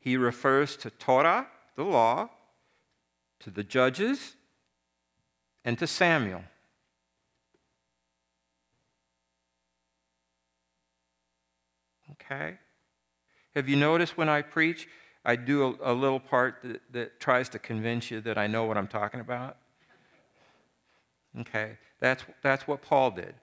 [0.03, 1.47] He refers to Torah,
[1.77, 2.27] the law,
[3.39, 4.35] to the judges,
[5.63, 6.43] and to Samuel.
[12.11, 12.57] Okay?
[13.55, 14.89] Have you noticed when I preach,
[15.23, 18.65] I do a, a little part that, that tries to convince you that I know
[18.65, 19.55] what I'm talking about?
[21.39, 23.35] Okay, that's, that's what Paul did.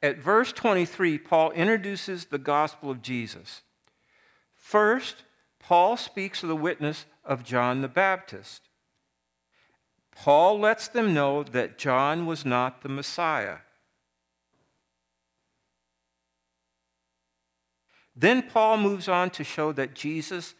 [0.00, 3.60] At verse 23, Paul introduces the gospel of Jesus.
[4.62, 5.24] First,
[5.58, 8.68] Paul speaks of the witness of John the Baptist.
[10.14, 13.58] Paul lets them know that John was not the Messiah.
[18.14, 20.54] Then Paul moves on to show that Jesus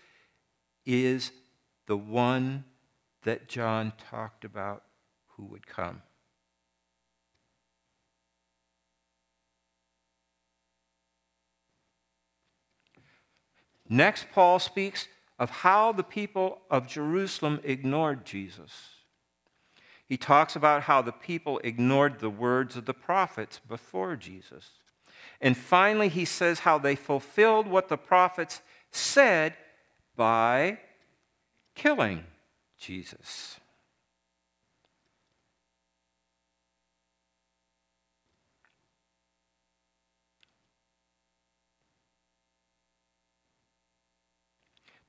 [0.85, 1.31] is
[1.87, 2.65] the one
[3.23, 4.83] that John talked about
[5.37, 6.03] who would come.
[13.93, 15.07] Next, Paul speaks
[15.39, 18.73] of how the people of Jerusalem ignored Jesus.
[20.09, 24.71] He talks about how the people ignored the words of the prophets before Jesus.
[25.43, 28.63] And finally, he says how they fulfilled what the prophets
[28.93, 29.59] said
[30.17, 30.79] by
[31.75, 32.25] killing
[32.79, 33.61] Jesus.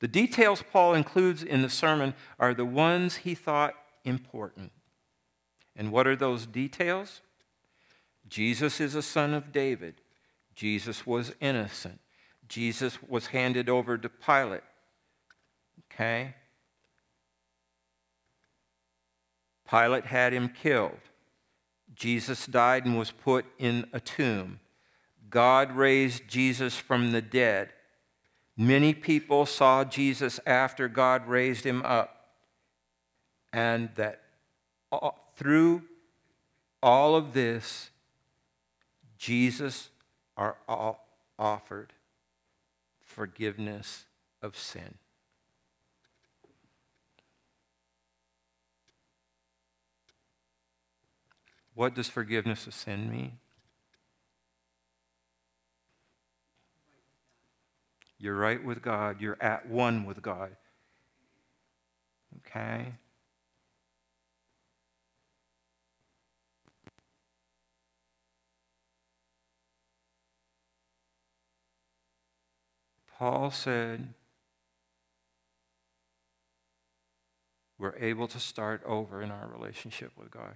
[0.03, 3.73] The details Paul includes in the sermon are the ones he thought
[4.03, 4.73] important.
[5.77, 7.21] And what are those details?
[8.27, 10.01] Jesus is a son of David.
[10.55, 12.01] Jesus was innocent.
[12.49, 14.63] Jesus was handed over to Pilate.
[15.85, 16.35] Okay?
[19.69, 20.99] Pilate had him killed.
[21.95, 24.59] Jesus died and was put in a tomb.
[25.29, 27.69] God raised Jesus from the dead.
[28.55, 32.27] Many people saw Jesus after God raised him up,
[33.51, 34.21] and that
[35.35, 35.83] through
[36.81, 37.89] all of this,
[39.17, 39.89] Jesus
[40.37, 40.57] are
[41.39, 41.93] offered
[43.03, 44.05] forgiveness
[44.41, 44.95] of sin.
[51.75, 53.39] What does forgiveness of sin mean?
[58.23, 59.19] You're right with God.
[59.19, 60.55] You're at one with God.
[62.37, 62.93] Okay?
[73.19, 74.13] Paul said,
[77.77, 80.55] we're able to start over in our relationship with God.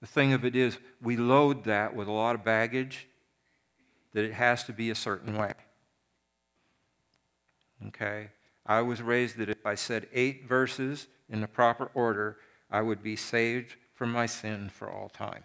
[0.00, 3.06] The thing of it is, we load that with a lot of baggage
[4.12, 5.52] that it has to be a certain way.
[7.88, 8.30] Okay?
[8.64, 12.38] I was raised that if I said eight verses in the proper order,
[12.70, 15.44] I would be saved from my sin for all time.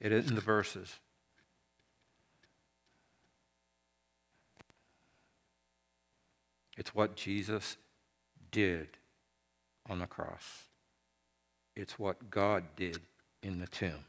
[0.00, 0.96] It isn't the verses.
[6.76, 7.76] It's what Jesus
[8.50, 8.88] did
[9.88, 10.68] on the cross.
[11.74, 13.00] It's what God did
[13.42, 14.04] in the tomb.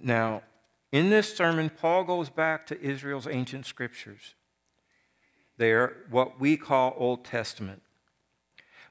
[0.00, 0.42] Now,
[0.92, 4.34] in this sermon, Paul goes back to Israel's ancient scriptures.
[5.56, 7.82] They are what we call Old Testament.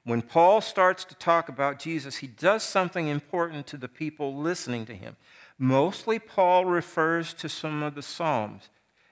[0.05, 4.85] When Paul starts to talk about Jesus, he does something important to the people listening
[4.87, 5.15] to him.
[5.57, 8.69] Mostly, Paul refers to some of the Psalms.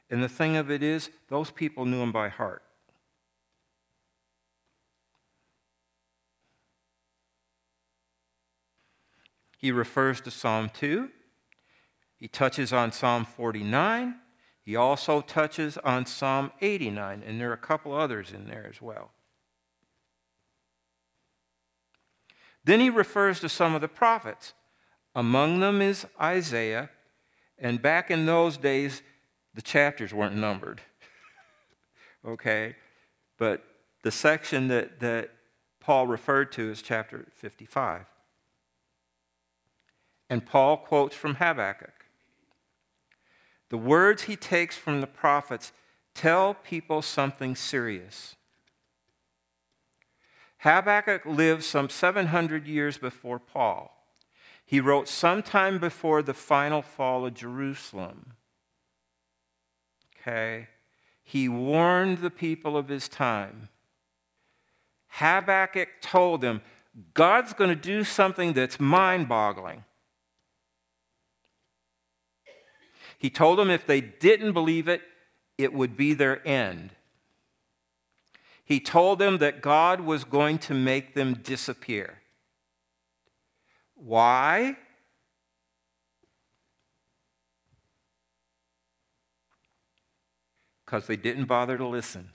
[0.10, 2.64] And the thing of it is, those people knew him by heart.
[9.58, 11.10] He refers to Psalm 2.
[12.18, 14.16] He touches on Psalm 49.
[14.64, 18.82] He also touches on Psalm 89, and there are a couple others in there as
[18.82, 19.12] well.
[22.64, 24.54] Then he refers to some of the prophets.
[25.16, 26.90] Among them is Isaiah,
[27.58, 29.02] and back in those days,
[29.54, 30.82] the chapters weren't numbered.
[32.26, 32.76] okay?
[33.38, 33.64] But
[34.04, 35.32] the section that, that
[35.80, 38.06] Paul referred to is chapter 55.
[40.30, 42.01] And Paul quotes from Habakkuk.
[43.72, 45.72] The words he takes from the prophets
[46.14, 48.36] tell people something serious.
[50.58, 53.96] Habakkuk lived some 700 years before Paul.
[54.66, 58.34] He wrote sometime before the final fall of Jerusalem.
[60.20, 60.68] Okay?
[61.24, 63.70] He warned the people of his time.
[65.08, 66.62] Habakkuk told them,
[67.14, 69.86] God's going to do something that's mind boggling.
[73.22, 75.04] He told them if they didn't believe it,
[75.56, 76.90] it would be their end.
[78.66, 82.20] He told them that God was going to make them disappear.
[83.94, 84.76] Why?
[90.84, 92.32] Because they didn't bother to listen.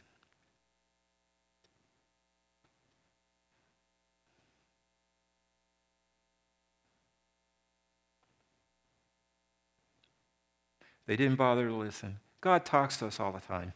[11.07, 12.19] They didn't bother to listen.
[12.41, 13.73] God talks to us all the time.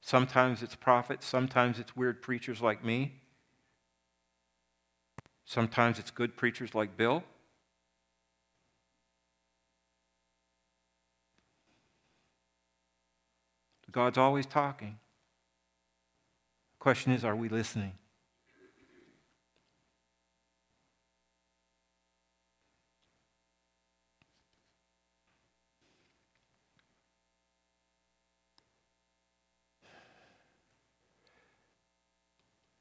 [0.00, 3.20] Sometimes it's prophets, sometimes it's weird preachers like me.
[5.44, 7.24] Sometimes it's good preachers like Bill.
[13.94, 14.98] God's always talking.
[16.72, 17.92] The question is are we listening?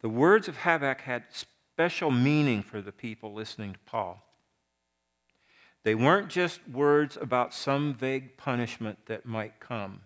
[0.04, 4.22] The words of Habakkuk had special meaning for the people listening to Paul.
[5.84, 10.02] They weren't just words about some vague punishment that might come.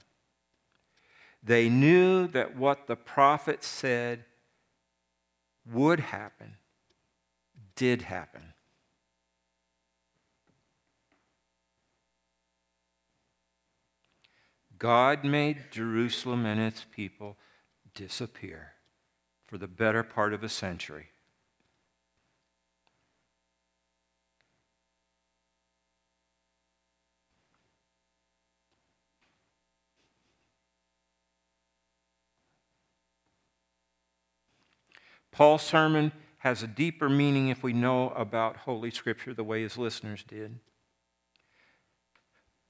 [1.41, 4.25] They knew that what the prophet said
[5.65, 6.57] would happen
[7.75, 8.53] did happen.
[14.77, 17.35] God made Jerusalem and its people
[17.95, 18.73] disappear
[19.47, 21.07] for the better part of a century.
[35.31, 39.77] Paul's sermon has a deeper meaning if we know about Holy Scripture the way his
[39.77, 40.59] listeners did.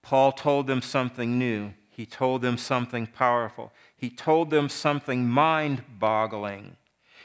[0.02, 3.74] Paul told them something new he told them something powerful.
[3.98, 6.78] He told them something mind boggling.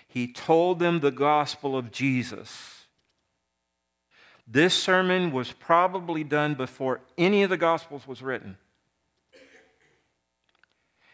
[0.08, 2.86] He told them the gospel of Jesus.
[4.48, 8.56] This sermon was probably done before any of the gospels was written.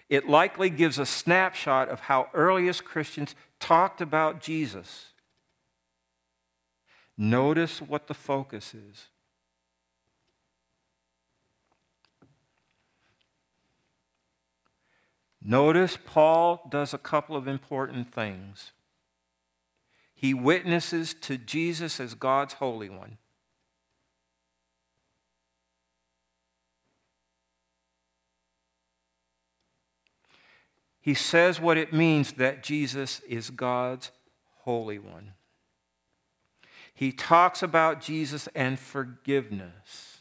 [0.08, 5.06] It likely gives a snapshot of how earliest Christians talked about Jesus.
[7.16, 9.08] Notice what the focus is.
[15.42, 18.72] Notice Paul does a couple of important things.
[20.14, 23.18] He witnesses to Jesus as God's Holy One.
[31.00, 34.10] He says what it means that Jesus is God's
[34.64, 35.34] Holy One.
[36.92, 40.18] He talks about Jesus and forgiveness.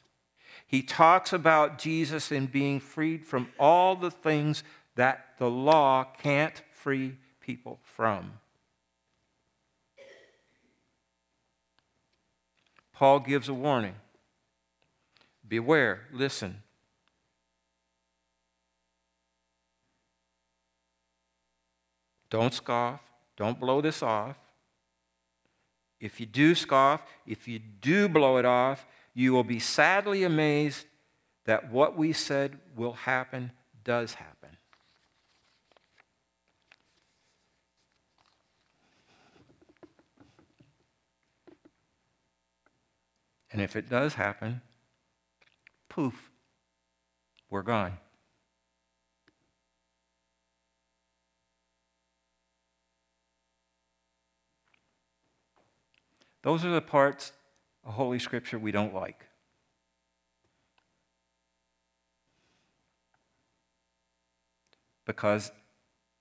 [0.68, 4.63] He talks about Jesus and being freed from all the things
[4.97, 8.33] that the law can't free people from.
[12.93, 13.95] Paul gives a warning
[15.47, 16.61] Beware, listen.
[22.29, 22.99] Don't scoff,
[23.37, 24.35] don't blow this off.
[25.99, 30.85] If you do scoff, if you do blow it off, you will be sadly amazed
[31.45, 33.51] that what we said will happen
[33.85, 34.36] does happen.
[43.57, 44.61] And if it does happen,
[45.89, 46.29] poof,
[47.49, 47.97] we're gone.
[56.43, 57.31] Those are the parts
[57.83, 59.25] of Holy Scripture we don't like.
[65.03, 65.51] Because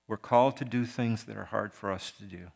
[0.07, 2.47] we're called to do things that are hard for us to do.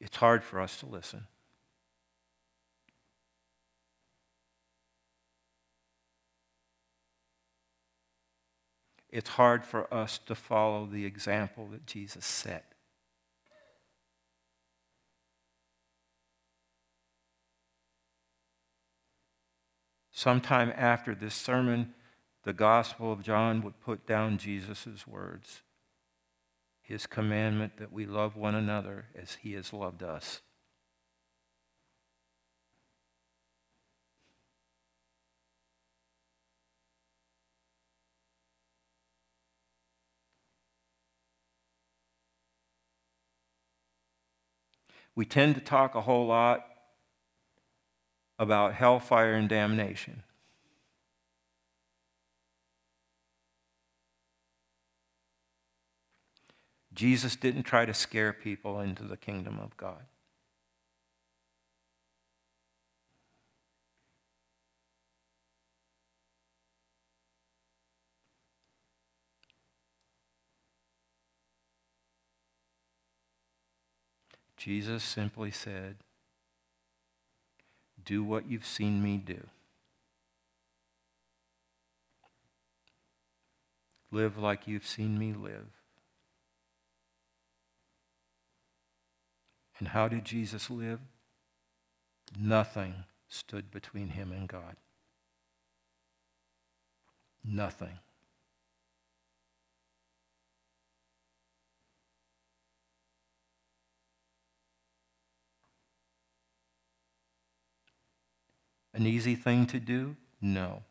[0.00, 1.26] It's hard for us to listen.
[9.10, 12.72] It's hard for us to follow the example that Jesus set.
[20.12, 21.94] Sometime after this sermon,
[22.42, 25.62] the Gospel of John would put down Jesus' words
[26.88, 30.40] his commandment that we love one another as he has loved us.
[45.14, 46.64] We tend to talk a whole lot
[48.38, 50.22] about hellfire and damnation.
[56.98, 60.02] Jesus didn't try to scare people into the kingdom of God.
[74.56, 75.98] Jesus simply said,
[78.04, 79.46] Do what you've seen me do.
[84.10, 85.77] Live like you've seen me live.
[89.78, 91.00] And how did Jesus live?
[92.38, 94.76] Nothing stood between him and God.
[97.44, 97.98] Nothing.
[108.92, 110.16] An easy thing to do?
[110.40, 110.82] No.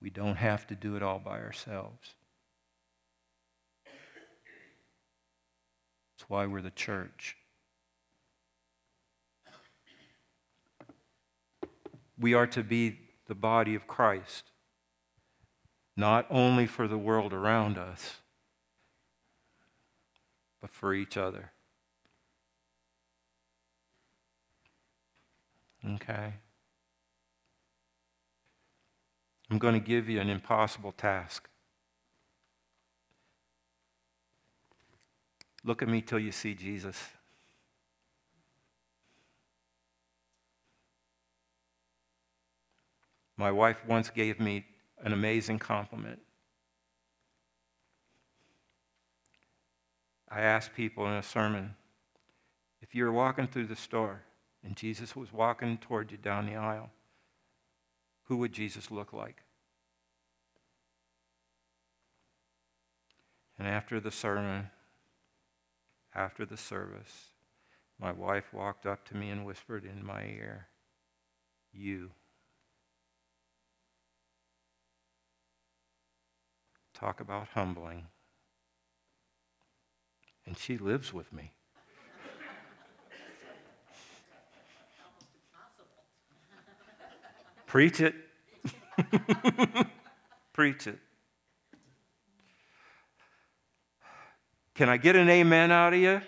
[0.00, 2.14] We don't have to do it all by ourselves.
[6.22, 7.36] That's why we're the church.
[12.16, 14.44] We are to be the body of Christ,
[15.96, 18.18] not only for the world around us,
[20.60, 21.50] but for each other.
[25.84, 26.34] Okay?
[29.50, 31.48] I'm going to give you an impossible task.
[35.64, 36.98] Look at me till you see Jesus.
[43.36, 44.66] My wife once gave me
[45.02, 46.20] an amazing compliment.
[50.28, 51.74] I asked people in a sermon
[52.80, 54.22] if you were walking through the store
[54.64, 56.90] and Jesus was walking toward you down the aisle,
[58.24, 59.42] who would Jesus look like?
[63.58, 64.70] And after the sermon,
[66.14, 67.28] after the service,
[67.98, 70.68] my wife walked up to me and whispered in my ear,
[71.72, 72.10] You.
[76.94, 78.06] Talk about humbling.
[80.46, 81.52] And she lives with me.
[87.66, 88.14] Preach it.
[90.52, 90.98] Preach it.
[94.74, 96.08] Can I get an amen out of you?
[96.08, 96.22] Amen.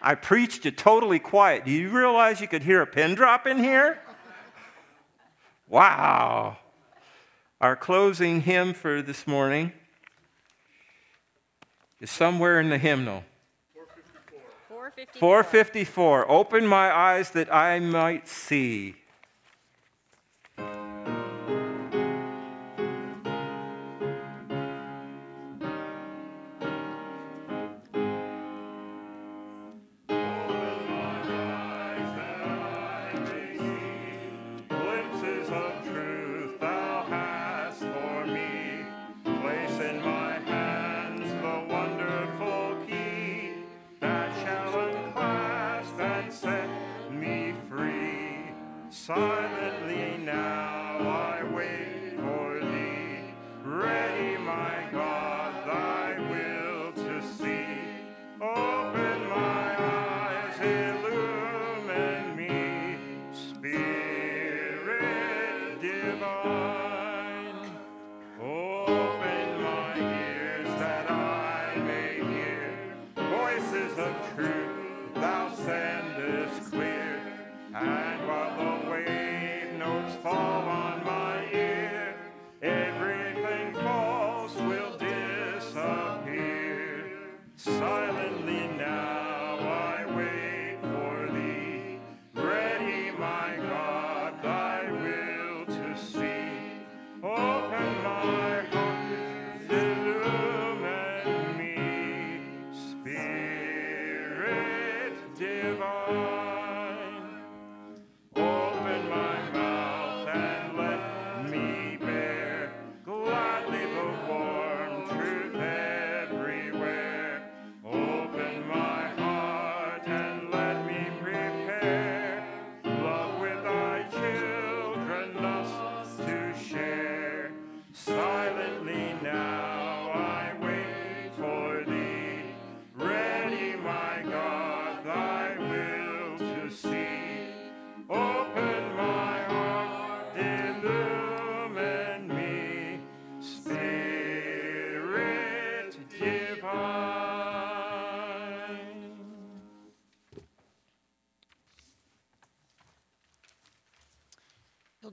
[0.00, 1.64] I preached it totally quiet.
[1.64, 4.00] Do you realize you could hear a pin drop in here?
[5.68, 6.56] Wow.
[7.60, 9.72] Our closing hymn for this morning
[12.00, 13.24] is somewhere in the hymnal.
[14.68, 15.20] 454.
[15.20, 16.30] 454.
[16.30, 18.94] Open my eyes that I might see.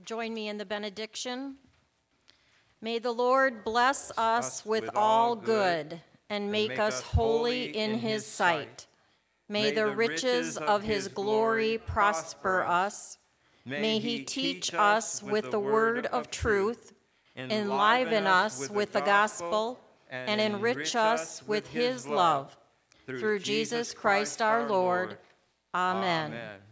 [0.06, 1.56] Join me in the benediction.
[2.80, 6.00] May the Lord bless us with all good
[6.30, 8.86] and make us holy in his sight.
[9.48, 13.18] May the riches of his glory prosper us.
[13.64, 16.92] May he teach us with the word of truth,
[17.36, 22.56] enliven us with the gospel, and enrich us with his love.
[23.06, 25.18] Through Jesus Christ our Lord.
[25.74, 26.32] Amen.
[26.32, 26.65] Amen.